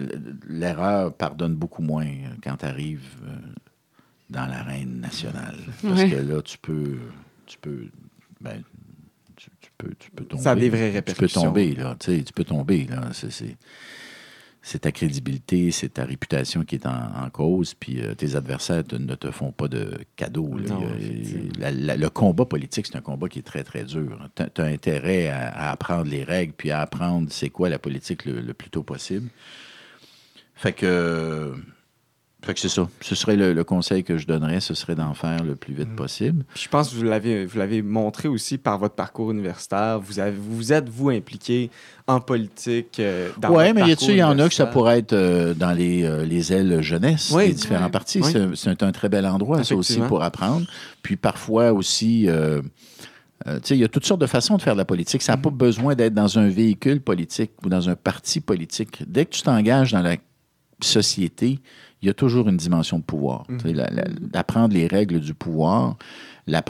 [0.47, 2.07] l'erreur pardonne beaucoup moins
[2.43, 3.07] quand tu arrives
[4.29, 5.55] dans l'arène nationale.
[5.81, 6.09] Parce Ouais.
[6.09, 6.97] que là, tu peux.
[7.45, 7.85] Tu peux.
[8.41, 8.61] Ben,
[9.35, 10.43] tu, tu peux, tu peux tomber.
[10.43, 11.41] Ça a des vraies Tu peux répercussions.
[11.43, 11.95] tomber, là.
[11.99, 13.09] Tu sais, tu peux tomber, là.
[13.13, 13.57] C'est-
[14.63, 16.91] C'est ta crédibilité, c'est ta réputation qui est en,
[17.25, 20.49] en cause, puis euh, tes adversaires te- ne te font pas de cadeaux.
[20.69, 20.81] Non,
[21.57, 24.29] la- la- le combat politique, c'est un combat qui est très, très dur.
[24.35, 28.25] Tu as, intérêt à, à apprendre les règles, puis à apprendre c'est quoi la politique
[28.25, 29.29] le, le plus tôt possible.
[30.53, 31.55] Fait que,
[32.43, 32.89] fait que c'est ça.
[33.01, 35.89] Ce serait le, le conseil que je donnerais, ce serait d'en faire le plus vite
[35.89, 35.95] Mm.
[35.95, 36.43] possible.
[36.55, 39.99] Puis je pense que vous l'avez, vous l'avez montré aussi par votre parcours universitaire.
[39.99, 41.69] Vous, avez, vous êtes, vous, impliqué
[42.07, 42.99] en politique.
[42.99, 46.03] euh, dans Oui, mais il y en a que ça pourrait être euh, dans les,
[46.03, 47.49] euh, les ailes jeunesse Oui.
[47.49, 48.21] des différents partis.
[48.21, 48.33] Oui.
[48.55, 50.65] C'est- un très bel endroit, ça aussi, pour apprendre.
[51.03, 52.61] Puis parfois aussi, euh,
[53.47, 55.21] euh, tu sais, il y a toutes sortes de façons de faire de la politique.
[55.21, 55.53] Ça n'a pas Mm-hmm.
[55.57, 59.03] besoin d'être dans un véhicule politique ou dans un parti politique.
[59.07, 60.15] Dès que tu t'engages dans la
[60.81, 61.59] société,
[62.01, 63.45] il y a toujours une dimension de pouvoir.
[63.63, 65.97] La- la- D'apprendre les règles du pouvoir,
[66.47, 66.63] la,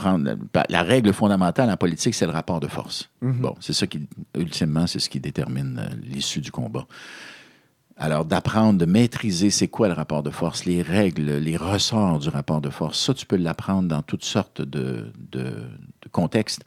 [0.68, 3.08] la règle fondamentale en politique, c'est le rapport de force.
[3.22, 3.40] Mhm.
[3.40, 4.00] Bon, c'est ça qui,
[4.36, 6.86] ultimement, c'est ce qui détermine euh, l'issue du combat.
[7.96, 12.28] Alors, d'apprendre, de maîtriser c'est quoi le rapport de force, les règles, les ressorts du
[12.30, 15.40] rapport de force, ça, tu peux l'apprendre dans toutes sortes de, de-
[16.02, 16.64] de contextes.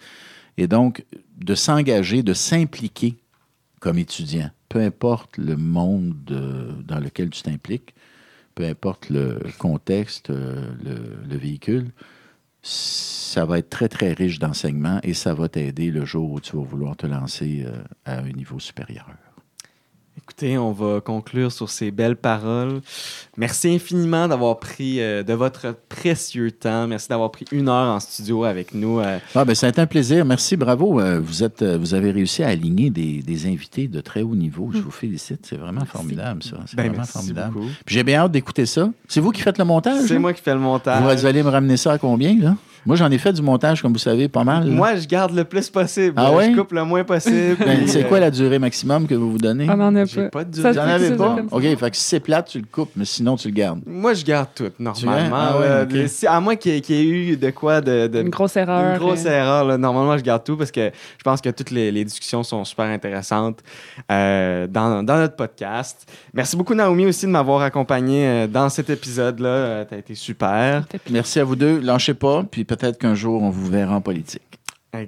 [0.58, 1.04] Et donc,
[1.38, 3.16] de s'engager, de s'impliquer
[3.82, 7.94] comme étudiant, peu importe le monde euh, dans lequel tu t'impliques,
[8.56, 11.92] peu importe le contexte, euh, le, le véhicule,
[12.62, 16.56] ça va être très, très riche d'enseignement et ça va t'aider le jour où tu
[16.56, 19.08] vas vouloir te lancer euh, à un niveau supérieur.
[20.28, 22.82] Écoutez, on va conclure sur ces belles paroles.
[23.38, 26.88] Merci infiniment d'avoir pris euh, de votre précieux temps.
[26.88, 29.00] Merci d'avoir pris une heure en studio avec nous.
[29.00, 29.20] euh.
[29.36, 30.26] Ah, ben, ça a été un plaisir.
[30.26, 31.00] Merci, bravo.
[31.00, 34.36] Euh, vous, êtes, euh, vous avez réussi à aligner des, des invités de très haut
[34.36, 34.72] niveau.
[34.74, 35.46] Je vous félicite.
[35.46, 36.58] C'est vraiment formidable, ça.
[36.66, 37.60] C'est Ben, vraiment formidable.
[37.86, 38.90] J'ai bien hâte d'écouter ça.
[39.08, 40.08] C'est vous qui faites le montage?
[40.08, 40.20] C'est hein?
[40.20, 41.20] moi qui fais le montage.
[41.20, 42.56] Vous allez me ramener ça à combien, là?
[42.86, 44.68] Moi, j'en ai fait du montage, comme vous savez, pas mal.
[44.68, 44.72] là.
[44.74, 46.14] Moi, je garde le plus possible.
[46.18, 46.52] Ah ouais?
[46.52, 47.58] Je coupe le moins possible.
[47.66, 49.68] Ben, c'est euh, quoi la durée maximum que vous vous donnez?
[49.70, 50.30] On n'en a pas.
[50.30, 50.78] pas de durée.
[50.78, 51.38] Avez ça pas?
[51.52, 53.80] OK, fait que si c'est plate, tu le coupes, mais sinon, tu le gardes.
[53.86, 55.36] Moi, je garde tout, normalement.
[55.36, 56.08] Ah ouais.
[56.08, 58.08] Si- à moins qu'il y, ait- qu'il y ait eu de quoi de.
[58.08, 58.94] de- Une grosse erreur.
[58.94, 59.66] Une grosse euh, erreur.
[59.66, 59.78] là.
[59.78, 62.86] Normalement, je garde tout parce que je pense que toutes les, les discussions sont super
[62.86, 63.60] intéressantes
[64.12, 66.08] euh, dans, dans notre podcast.
[66.34, 69.86] Merci beaucoup, Naomi, aussi de m'avoir accompagné euh, dans cet épisode-là.
[69.86, 70.84] tu as été super.
[71.10, 71.80] Merci à vous deux.
[71.80, 74.42] Lâchez pas, puis peut-être qu'un jour, on vous verra en politique.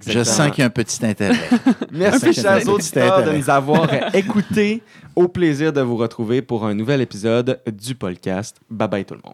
[0.05, 1.37] Je sens qu'il y a un petit intérêt.
[1.91, 4.81] Merci, chers auditeurs, de nous avoir écoutés.
[5.15, 8.57] Au plaisir de vous retrouver pour un nouvel épisode du podcast.
[8.69, 9.33] Bye bye tout le monde.